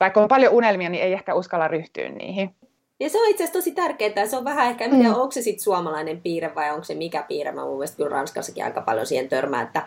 vaikka 0.00 0.20
on 0.20 0.28
paljon 0.28 0.52
unelmia, 0.52 0.88
niin 0.88 1.02
ei 1.02 1.12
ehkä 1.12 1.34
uskalla 1.34 1.68
ryhtyä 1.68 2.08
niihin. 2.08 2.54
Ja 3.00 3.10
se 3.10 3.20
on 3.20 3.28
itse 3.28 3.44
asiassa 3.44 3.58
tosi 3.58 3.72
tärkeää. 3.72 4.26
Se 4.26 4.36
on 4.36 4.44
vähän 4.44 4.66
ehkä, 4.66 4.88
mm. 4.88 5.06
onko 5.06 5.30
se 5.30 5.42
sitten 5.42 5.64
suomalainen 5.64 6.20
piirre 6.20 6.54
vai 6.54 6.70
onko 6.70 6.84
se 6.84 6.94
mikä 6.94 7.22
piirre. 7.22 7.52
Mä 7.52 7.64
mun 7.64 7.76
mielestä 7.76 7.96
kyllä 7.96 8.10
Ranskassakin 8.10 8.64
aika 8.64 8.80
paljon 8.80 9.06
siihen 9.06 9.28
törmää, 9.28 9.62
että 9.62 9.82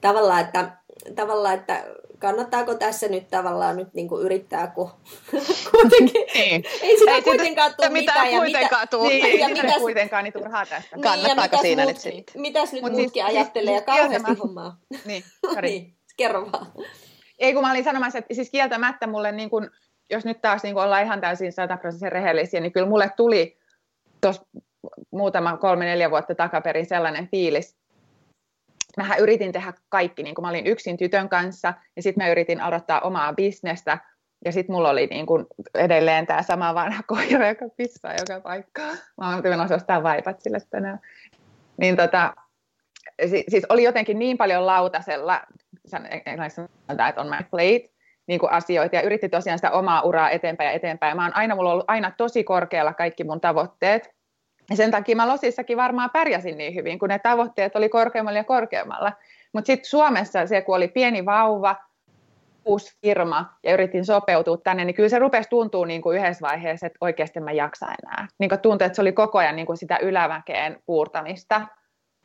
tavallaan, 0.00 0.40
että, 0.40 0.70
tavallaan, 1.14 1.54
että 1.54 1.84
kannattaako 2.18 2.74
tässä 2.74 3.08
nyt 3.08 3.28
tavallaan 3.28 3.76
nyt 3.76 3.94
niin 3.94 4.08
kuin 4.08 4.22
yrittää, 4.24 4.66
kun 4.66 4.90
kuitenkin 5.70 6.26
niin. 6.34 6.64
ei 6.82 6.98
sitä 6.98 7.14
ei 7.14 7.22
kuitenkaan 7.22 7.74
tule 7.76 7.88
mitään. 7.88 8.32
Ja 8.32 8.40
kuitenkaan 8.40 8.88
tule. 8.88 9.08
Niin, 9.08 9.40
ja 9.40 9.48
mitäs, 9.48 9.76
kuitenkaan 9.78 10.24
niin 10.24 10.32
turhaa 10.32 10.66
tästä. 10.66 10.96
Niin, 10.96 11.02
Kannattaako 11.02 11.58
siinä 11.62 11.82
muut, 11.82 11.94
nyt 11.94 12.02
sitten? 12.02 12.40
Mitäs 12.40 12.72
nyt 12.72 12.82
Mut 12.82 12.92
muutkin 12.92 13.24
siis, 13.24 13.36
ajattelee 13.36 13.74
ja 13.74 13.82
kauheasti 13.82 14.34
hommaa. 14.42 14.76
Niin, 15.04 15.24
niin, 15.62 15.96
kerro 16.16 16.52
vaan. 16.52 16.66
Ei 17.38 17.52
kun 17.52 17.62
mä 17.62 17.70
olin 17.70 17.84
sanomassa, 17.84 18.18
että 18.18 18.34
siis 18.34 18.50
kieltämättä 18.50 19.06
mulle 19.06 19.32
niin 19.32 19.50
kuin, 19.50 19.70
jos 20.10 20.24
nyt 20.24 20.40
taas 20.40 20.62
niin 20.62 20.76
ollaan 20.76 21.04
ihan 21.04 21.20
täysin 21.20 21.52
sataprosenttisen 21.52 22.12
rehellisiä, 22.12 22.60
niin 22.60 22.72
kyllä 22.72 22.88
mulle 22.88 23.10
tuli 23.16 23.58
tuossa 24.20 24.46
muutama 25.10 25.56
kolme-neljä 25.56 26.10
vuotta 26.10 26.34
takaperin 26.34 26.86
sellainen 26.86 27.28
fiilis. 27.28 27.76
Mähän 28.96 29.18
yritin 29.18 29.52
tehdä 29.52 29.72
kaikki, 29.88 30.22
niin 30.22 30.34
kuin 30.34 30.42
mä 30.42 30.48
olin 30.48 30.66
yksin 30.66 30.96
tytön 30.96 31.28
kanssa, 31.28 31.74
ja 31.96 32.02
sitten 32.02 32.24
mä 32.24 32.30
yritin 32.30 32.60
aloittaa 32.60 33.00
omaa 33.00 33.32
bisnestä, 33.32 33.98
ja 34.44 34.52
sitten 34.52 34.74
mulla 34.74 34.90
oli 34.90 35.06
niin 35.06 35.26
kuin 35.26 35.46
edelleen 35.74 36.26
tämä 36.26 36.42
sama 36.42 36.74
vanha 36.74 37.02
koira, 37.08 37.48
joka 37.48 37.64
pissaa 37.76 38.14
joka 38.14 38.40
paikkaan. 38.40 38.98
Mä 39.20 39.34
oon 39.34 39.42
menossa 39.42 39.74
ostaa 39.74 40.02
vaipat 40.02 40.40
sille 40.40 40.58
tänään. 40.70 41.00
Niin 41.76 41.96
tota, 41.96 42.34
siis 43.48 43.66
oli 43.68 43.82
jotenkin 43.82 44.18
niin 44.18 44.38
paljon 44.38 44.66
lautasella, 44.66 45.40
sanotaan, 45.86 47.08
että 47.08 47.20
on 47.20 47.28
my 47.28 47.44
plate, 47.50 47.93
niin 48.26 48.40
kuin 48.40 48.52
asioita 48.52 48.96
ja 48.96 49.02
yritti 49.02 49.28
tosiaan 49.28 49.58
sitä 49.58 49.70
omaa 49.70 50.02
uraa 50.02 50.30
eteenpäin 50.30 50.68
ja 50.68 50.72
eteenpäin. 50.72 51.16
Mä 51.16 51.22
oon 51.22 51.36
aina, 51.36 51.54
mulla 51.54 51.68
on 51.68 51.72
ollut 51.72 51.90
aina 51.90 52.12
tosi 52.16 52.44
korkealla 52.44 52.94
kaikki 52.94 53.24
mun 53.24 53.40
tavoitteet. 53.40 54.14
Ja 54.70 54.76
sen 54.76 54.90
takia 54.90 55.16
mä 55.16 55.28
Losissakin 55.28 55.76
varmaan 55.76 56.10
pärjäsin 56.10 56.58
niin 56.58 56.74
hyvin, 56.74 56.98
kun 56.98 57.08
ne 57.08 57.18
tavoitteet 57.18 57.76
oli 57.76 57.88
korkeammalla 57.88 58.38
ja 58.38 58.44
korkeammalla. 58.44 59.12
Mutta 59.52 59.66
sitten 59.66 59.90
Suomessa 59.90 60.46
se, 60.46 60.62
kun 60.62 60.76
oli 60.76 60.88
pieni 60.88 61.24
vauva, 61.24 61.76
uusi 62.64 62.96
firma 63.02 63.54
ja 63.62 63.74
yritin 63.74 64.04
sopeutua 64.04 64.56
tänne, 64.56 64.84
niin 64.84 64.94
kyllä 64.94 65.08
se 65.08 65.18
rupesi 65.18 65.48
tuntua 65.48 65.86
niin 65.86 66.02
kuin 66.02 66.18
yhdessä 66.18 66.46
vaiheessa, 66.46 66.86
että 66.86 66.98
oikeasti 67.00 67.40
mä 67.40 67.52
jaksa 67.52 67.86
enää. 67.86 68.28
Niin 68.38 68.48
kuin 68.48 68.60
tuntui, 68.60 68.86
että 68.86 68.96
se 68.96 69.02
oli 69.02 69.12
koko 69.12 69.38
ajan 69.38 69.56
niin 69.56 69.66
kuin 69.66 69.76
sitä 69.76 69.98
ylämäkeen 70.02 70.82
puurtamista. 70.86 71.60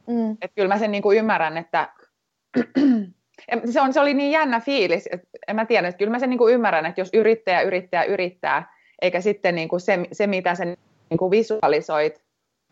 Mm. 0.08 0.32
Että 0.32 0.56
kyllä 0.56 0.68
mä 0.68 0.80
sen 0.80 0.92
niin 0.92 1.04
kuin 1.04 1.18
ymmärrän, 1.18 1.58
että 1.58 1.90
se, 3.72 3.82
on, 3.82 3.94
se 3.94 4.00
oli 4.00 4.14
niin 4.14 4.32
jännä 4.32 4.60
fiilis, 4.60 5.10
että 5.12 5.28
en 5.48 5.56
mä 5.56 5.66
tiedä, 5.66 5.88
että 5.88 5.98
kyllä 5.98 6.12
mä 6.12 6.20
sen 6.20 6.30
niin 6.30 6.38
kuin 6.38 6.54
ymmärrän, 6.54 6.86
että 6.86 7.02
jos 7.02 7.10
yrittäjä 7.14 7.62
yrittää 7.62 8.04
yrittää, 8.04 8.74
eikä 9.02 9.22
sitten 9.22 9.56
niin 9.56 9.70
kuin 9.70 9.80
se, 9.80 10.00
se, 10.12 10.28
mitä 10.28 10.56
sä 10.56 10.66
niin 10.66 11.18
kuin 11.18 11.32
visualisoit 11.32 12.22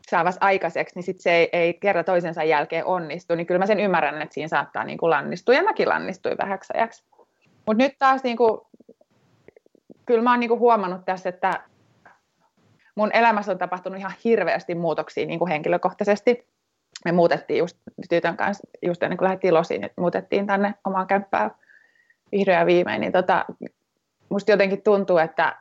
saavas 0.09 0.37
aikaiseksi, 0.41 0.95
niin 0.95 1.03
sit 1.03 1.19
se 1.19 1.31
ei, 1.31 1.49
ei 1.53 1.73
kerran 1.73 2.05
toisensa 2.05 2.43
jälkeen 2.43 2.85
onnistu, 2.85 3.35
niin 3.35 3.47
kyllä 3.47 3.59
mä 3.59 3.65
sen 3.65 3.79
ymmärrän, 3.79 4.21
että 4.21 4.33
siinä 4.33 4.47
saattaa 4.47 4.83
niin 4.83 4.97
kuin 4.97 5.09
lannistua, 5.09 5.55
ja 5.55 5.63
mäkin 5.63 5.89
lannistuin 5.89 6.37
vähäksi 6.37 6.73
ajaksi. 6.75 7.03
Mutta 7.65 7.83
nyt 7.83 7.93
taas 7.99 8.23
niin 8.23 8.37
kuin, 8.37 8.61
kyllä 10.05 10.21
mä 10.21 10.31
oon 10.31 10.39
niin 10.39 10.49
kuin 10.49 10.59
huomannut 10.59 11.05
tässä, 11.05 11.29
että 11.29 11.61
mun 12.95 13.11
elämässä 13.13 13.51
on 13.51 13.57
tapahtunut 13.57 13.99
ihan 13.99 14.13
hirveästi 14.23 14.75
muutoksia 14.75 15.25
niin 15.25 15.39
kuin 15.39 15.51
henkilökohtaisesti. 15.51 16.47
Me 17.05 17.11
muutettiin 17.11 17.59
just 17.59 17.77
tytön 18.09 18.37
kanssa, 18.37 18.67
just 18.81 19.03
ennen 19.03 19.17
kuin 19.17 19.25
lähdettiin 19.25 19.53
losiin, 19.53 19.83
että 19.83 20.01
muutettiin 20.01 20.47
tänne 20.47 20.73
omaan 20.85 21.07
kämppään 21.07 21.51
vihdoin 22.31 22.57
ja 22.57 22.65
viimein, 22.65 23.01
niin 23.01 23.11
tota, 23.11 23.45
musta 24.29 24.51
jotenkin 24.51 24.81
tuntuu, 24.81 25.17
että 25.17 25.57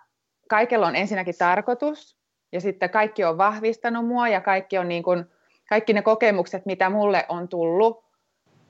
kaikella 0.49 0.87
on 0.87 0.97
ensinnäkin 0.97 1.35
tarkoitus, 1.39 2.17
ja 2.53 2.61
sitten 2.61 2.91
kaikki 2.91 3.25
on 3.25 3.39
vahvistanut 3.39 4.07
mua, 4.07 4.29
ja 4.29 4.41
kaikki, 4.41 4.79
on 4.79 4.89
niin 4.89 5.03
kuin, 5.03 5.25
kaikki 5.69 5.93
ne 5.93 6.03
kokemukset, 6.03 6.67
mitä 6.67 6.91
mulle 6.91 7.27
on 7.29 7.49
tullut, 7.49 8.05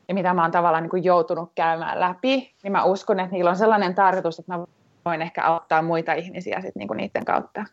ja 0.08 0.14
mitä 0.14 0.34
mä 0.34 0.42
oon 0.42 0.50
tavallaan 0.50 0.82
niin 0.82 0.90
kuin 0.90 1.04
joutunut 1.04 1.52
käymään 1.54 2.00
läpi, 2.00 2.54
niin 2.62 2.72
mä 2.72 2.84
uskon, 2.84 3.20
että 3.20 3.32
niillä 3.32 3.50
on 3.50 3.56
sellainen 3.56 3.94
tarkoitus, 3.94 4.38
että 4.38 4.56
mä 4.56 4.66
voin 5.04 5.22
ehkä 5.22 5.44
auttaa 5.44 5.82
muita 5.82 6.12
ihmisiä 6.12 6.60
sit 6.60 6.76
niin 6.76 6.88
kuin 6.88 6.96
niiden 6.96 7.24
kautta. 7.24 7.64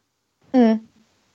Mm. 0.54 0.88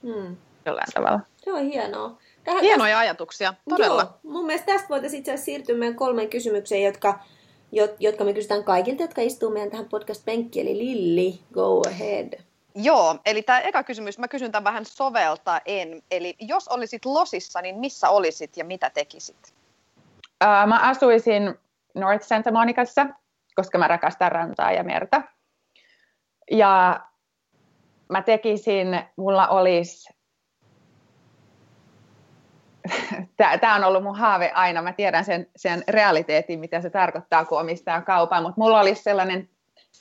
Mm. 0.02 0.36
Jollain 0.66 0.88
tavalla. 0.94 1.20
Se 1.36 1.52
on 1.52 1.64
hienoa. 1.64 2.18
Tähän, 2.48 2.62
Hienoja 2.62 2.90
tästä, 2.90 3.00
ajatuksia, 3.00 3.54
todella. 3.68 4.02
Joo, 4.02 4.32
mun 4.32 4.46
mielestä 4.46 4.66
tästä 4.66 4.88
voitaisiin 4.88 5.18
itse 5.18 5.30
asiassa 5.30 5.44
siirtyä 5.44 5.76
meidän 5.76 5.96
kolmeen 5.96 6.28
kysymykseen, 6.28 6.82
jotka, 6.82 7.20
jotka 7.98 8.24
me 8.24 8.32
kysytään 8.32 8.64
kaikilta, 8.64 9.02
jotka 9.02 9.20
istuu 9.20 9.50
meidän 9.50 9.70
tähän 9.70 9.86
podcast-penkkiin. 9.86 10.66
Eli 10.66 10.78
Lilli, 10.78 11.40
go 11.52 11.82
ahead. 11.88 12.40
Joo, 12.74 13.16
eli 13.26 13.42
tämä 13.42 13.60
eka 13.60 13.82
kysymys, 13.82 14.18
mä 14.18 14.28
kysyn 14.28 14.52
tämän 14.52 14.64
vähän 14.64 14.84
soveltaen. 14.84 16.02
Eli 16.10 16.36
jos 16.40 16.68
olisit 16.68 17.04
losissa, 17.04 17.62
niin 17.62 17.78
missä 17.78 18.08
olisit 18.08 18.56
ja 18.56 18.64
mitä 18.64 18.90
tekisit? 18.90 19.54
Uh, 20.44 20.68
mä 20.68 20.80
asuisin 20.80 21.54
North 21.94 22.24
Santa 22.24 22.52
Monicassa, 22.52 23.06
koska 23.54 23.78
mä 23.78 23.88
rakastan 23.88 24.32
rantaa 24.32 24.72
ja 24.72 24.82
merta. 24.82 25.22
Ja 26.50 27.00
mä 28.08 28.22
tekisin, 28.22 29.00
mulla 29.16 29.48
olisi 29.48 30.17
tämä 33.60 33.74
on 33.74 33.84
ollut 33.84 34.02
mun 34.02 34.18
haave 34.18 34.50
aina. 34.54 34.82
Mä 34.82 34.92
tiedän 34.92 35.24
sen, 35.24 35.46
sen 35.56 35.84
realiteetin, 35.88 36.60
mitä 36.60 36.80
se 36.80 36.90
tarkoittaa, 36.90 37.44
kun 37.44 37.60
omistaa 37.60 38.02
kaupan, 38.02 38.42
mutta 38.42 38.60
mulla 38.60 38.80
olisi 38.80 39.02
sellainen 39.02 39.48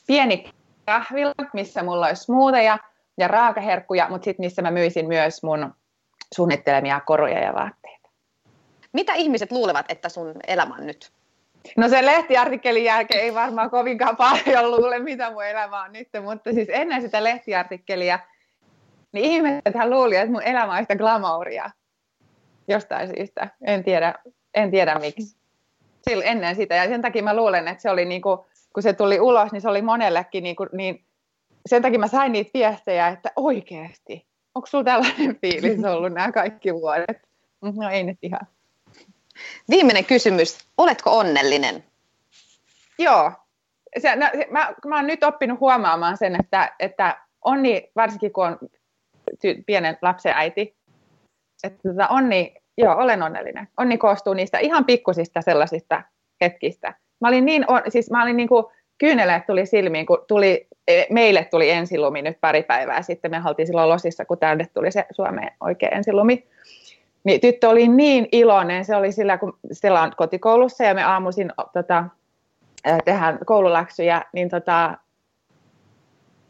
pieni 0.06 0.52
kahvila, 0.86 1.32
missä 1.52 1.82
mulla 1.82 2.06
olisi 2.06 2.22
smoothia 2.22 2.78
ja 3.18 3.28
raakaherkkuja, 3.28 4.08
mutta 4.08 4.24
sitten 4.24 4.46
missä 4.46 4.62
mä 4.62 4.70
myisin 4.70 5.08
myös 5.08 5.42
mun 5.42 5.74
suunnittelemia 6.34 7.00
koruja 7.00 7.38
ja 7.38 7.54
vaatteita. 7.54 8.08
Mitä 8.92 9.14
ihmiset 9.14 9.52
luulevat, 9.52 9.86
että 9.88 10.08
sun 10.08 10.34
elämä 10.46 10.74
on 10.74 10.86
nyt? 10.86 11.12
No 11.76 11.88
se 11.88 12.06
lehtiartikkelin 12.06 12.84
jälkeen 12.84 13.24
ei 13.24 13.34
varmaan 13.34 13.70
kovinkaan 13.70 14.16
paljon 14.16 14.70
luule, 14.70 14.98
mitä 14.98 15.30
mun 15.30 15.44
elämä 15.44 15.82
on 15.82 15.92
nyt, 15.92 16.08
mutta 16.22 16.52
siis 16.52 16.68
ennen 16.70 17.02
sitä 17.02 17.24
lehtiartikkelia, 17.24 18.18
niin 19.12 19.24
ihmiset 19.24 19.74
hän 19.74 19.90
luuli, 19.90 20.16
että 20.16 20.32
mun 20.32 20.42
elämä 20.42 20.72
on 20.72 20.80
yhtä 20.80 20.96
glamouria 20.96 21.70
jostain 22.68 23.08
syystä. 23.16 23.48
En 23.66 23.84
tiedä, 23.84 24.14
en 24.54 24.70
tiedä 24.70 24.98
miksi. 24.98 25.36
Silloin 26.08 26.28
ennen 26.28 26.56
sitä. 26.56 26.74
Ja 26.74 26.88
sen 26.88 27.02
takia 27.02 27.22
mä 27.22 27.36
luulen, 27.36 27.68
että 27.68 27.82
se 27.82 27.90
oli 27.90 28.04
niin 28.04 28.22
kuin, 28.22 28.38
kun 28.72 28.82
se 28.82 28.92
tuli 28.92 29.20
ulos, 29.20 29.52
niin 29.52 29.60
se 29.60 29.68
oli 29.68 29.82
monellekin 29.82 30.42
niin, 30.42 30.56
kuin, 30.56 30.68
niin 30.72 31.04
sen 31.66 31.82
takia 31.82 31.98
mä 31.98 32.08
sain 32.08 32.32
niitä 32.32 32.50
viestejä, 32.54 33.08
että 33.08 33.32
oikeasti, 33.36 34.26
onko 34.54 34.66
sulla 34.66 34.84
tällainen 34.84 35.36
fiilis 35.40 35.84
ollut 35.84 36.12
nämä 36.12 36.32
kaikki 36.32 36.74
vuodet? 36.74 37.28
No 37.60 37.90
ei 37.90 38.02
nyt 38.02 38.18
ihan. 38.22 38.46
Viimeinen 39.70 40.04
kysymys. 40.04 40.58
Oletko 40.78 41.18
onnellinen? 41.18 41.84
Joo. 42.98 43.32
Se, 43.98 44.16
no, 44.16 44.26
se, 44.32 44.46
mä, 44.50 44.74
mä 44.86 44.96
oon 44.96 45.06
nyt 45.06 45.24
oppinut 45.24 45.60
huomaamaan 45.60 46.16
sen, 46.16 46.40
että, 46.40 46.74
että 46.78 47.20
onni, 47.44 47.90
varsinkin 47.96 48.32
kun 48.32 48.46
on 48.46 48.58
ty, 49.40 49.62
pienen 49.66 49.98
lapsen 50.02 50.32
äiti, 50.36 50.76
että 51.64 51.88
tota, 51.88 52.08
onni, 52.08 52.54
joo, 52.78 52.94
olen 52.96 53.22
onnellinen. 53.22 53.68
Onni 53.76 53.98
koostuu 53.98 54.34
niistä 54.34 54.58
ihan 54.58 54.84
pikkusista 54.84 55.42
sellaisista 55.42 56.02
hetkistä. 56.40 56.94
Mä 57.20 57.28
olin 57.28 57.44
niin, 57.44 57.64
on, 57.68 57.82
siis 57.88 58.10
mä 58.10 58.22
olin 58.22 58.36
niin 58.36 58.48
kuin, 58.48 58.64
kyyneleet 58.98 59.46
tuli 59.46 59.66
silmiin, 59.66 60.06
kun 60.06 60.24
tuli, 60.28 60.66
e, 60.88 61.04
meille 61.10 61.44
tuli 61.50 61.70
ensilumi 61.70 62.22
nyt 62.22 62.40
pari 62.40 62.62
päivää 62.62 63.02
sitten. 63.02 63.30
Me 63.30 63.42
oltiin 63.46 63.66
silloin 63.66 63.88
losissa, 63.88 64.24
kun 64.24 64.38
tänne 64.38 64.66
tuli 64.74 64.92
se 64.92 65.06
Suomeen 65.10 65.52
oikea 65.60 65.88
ensilumi. 65.88 66.46
Niin 67.24 67.40
tyttö 67.40 67.68
oli 67.68 67.88
niin 67.88 68.28
iloinen, 68.32 68.84
se 68.84 68.96
oli 68.96 69.12
sillä, 69.12 69.38
kun 69.38 69.58
sillä 69.72 70.02
on 70.02 70.12
kotikoulussa 70.16 70.84
ja 70.84 70.94
me 70.94 71.02
aamuisin 71.02 71.52
tota, 71.72 72.04
tehdään 73.04 73.38
koululäksyjä, 73.46 74.22
niin 74.32 74.48
tota, 74.48 74.98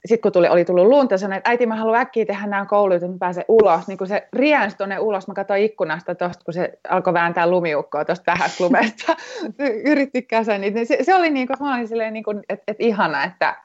sitten 0.09 0.23
kun 0.23 0.33
tuli, 0.33 0.49
oli 0.49 0.65
tullut 0.65 0.87
lunta, 0.87 1.19
sanoin, 1.19 1.39
että 1.39 1.51
äiti 1.51 1.67
mä 1.67 1.77
haluan 1.77 2.01
äkkiä 2.01 2.25
tehdä 2.25 2.47
nämä 2.47 2.67
koulut, 2.67 2.97
että 2.97 3.09
mä 3.09 3.17
pääsen 3.19 3.45
ulos. 3.49 3.89
Niin 3.89 3.99
kun 3.99 4.07
se 4.07 4.29
riensi 4.33 4.77
tuonne 4.77 4.99
ulos, 4.99 5.29
mä 5.29 5.35
katsoin 5.35 5.63
ikkunasta 5.63 6.15
tuosta, 6.15 6.45
kun 6.45 6.55
se 6.55 6.79
alkoi 6.89 7.15
vääntää 7.15 7.51
lumiukkoa 7.51 8.05
tuosta 8.05 8.33
vähästä 8.33 8.65
lumesta. 8.65 9.17
Yritti 9.91 10.23
käsä 10.23 10.59
niin 10.59 10.87
se, 10.87 10.99
se, 11.03 11.15
oli 11.15 11.31
niin 11.31 11.47
kuin, 11.47 11.57
mä 11.61 11.75
olin 11.75 11.89
silleen, 11.89 12.13
niin 12.13 12.25
kuin, 12.25 12.43
että, 12.49 12.65
että 12.69 12.85
ihana, 12.85 13.25
että, 13.25 13.57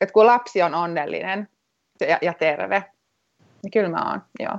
että 0.00 0.12
kun 0.12 0.26
lapsi 0.26 0.62
on 0.62 0.74
onnellinen 0.74 1.48
ja, 2.00 2.18
ja 2.22 2.34
terve, 2.34 2.84
niin 3.62 3.70
kyllä 3.70 3.88
mä 3.88 4.10
oon, 4.10 4.22
joo. 4.40 4.58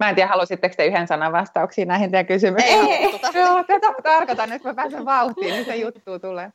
Mä 0.00 0.08
en 0.08 0.14
tiedä, 0.14 0.28
halusitteko 0.28 0.74
te 0.76 0.86
yhden 0.86 1.06
sanan 1.06 1.32
vastauksia 1.32 1.84
näihin 1.84 2.10
teidän 2.10 2.26
kysymyksiin? 2.26 2.86
Ei, 2.86 3.20
Joo, 3.34 3.64
tätä 3.64 3.86
tarkoitan, 4.02 4.52
että 4.52 4.68
mä 4.68 4.74
pääsen 4.74 5.04
vauhtiin, 5.04 5.52
niin 5.52 5.64
se 5.64 5.76
juttu 5.76 6.18
tulee. 6.18 6.52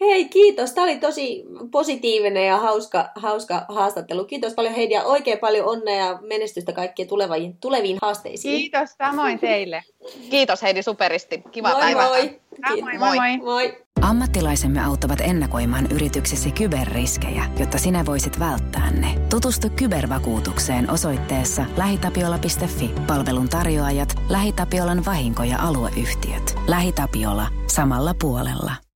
Hei, 0.00 0.24
kiitos. 0.24 0.72
Tämä 0.72 0.84
oli 0.84 0.96
tosi 0.96 1.44
positiivinen 1.70 2.46
ja 2.46 2.58
hauska, 2.58 3.10
hauska 3.14 3.66
haastattelu. 3.68 4.24
Kiitos 4.24 4.54
paljon 4.54 4.74
Heidi 4.74 4.94
ja 4.94 5.04
oikein 5.04 5.38
paljon 5.38 5.68
onnea 5.68 6.06
ja 6.06 6.18
menestystä 6.22 6.72
kaikkien 6.72 7.08
tuleviin, 7.08 7.56
tuleviin 7.56 7.98
haasteisiin. 8.02 8.56
Kiitos, 8.60 8.90
samoin 8.90 9.38
teille. 9.38 9.84
Kiitos 10.30 10.62
Heidi 10.62 10.82
superisti. 10.82 11.42
Kiva 11.50 11.70
moi, 11.70 11.80
päivää. 11.80 12.08
Moi. 12.08 12.40
Moi, 12.82 12.98
moi. 12.98 13.16
moi. 13.16 13.36
moi. 13.38 13.84
Ammattilaisemme 14.02 14.84
auttavat 14.84 15.20
ennakoimaan 15.20 15.86
yrityksesi 15.92 16.52
kyberriskejä, 16.52 17.44
jotta 17.58 17.78
sinä 17.78 18.06
voisit 18.06 18.40
välttää 18.40 18.90
ne. 18.90 19.18
Tutustu 19.30 19.68
kybervakuutukseen 19.76 20.90
osoitteessa 20.90 21.64
lähitapiola.fi. 21.76 22.90
Palvelun 23.06 23.48
tarjoajat, 23.48 24.14
LähiTapiolan 24.28 25.04
vahinko- 25.04 25.44
ja 25.44 25.58
alueyhtiöt. 25.58 26.54
LähiTapiola. 26.68 27.46
Samalla 27.66 28.14
puolella. 28.20 28.83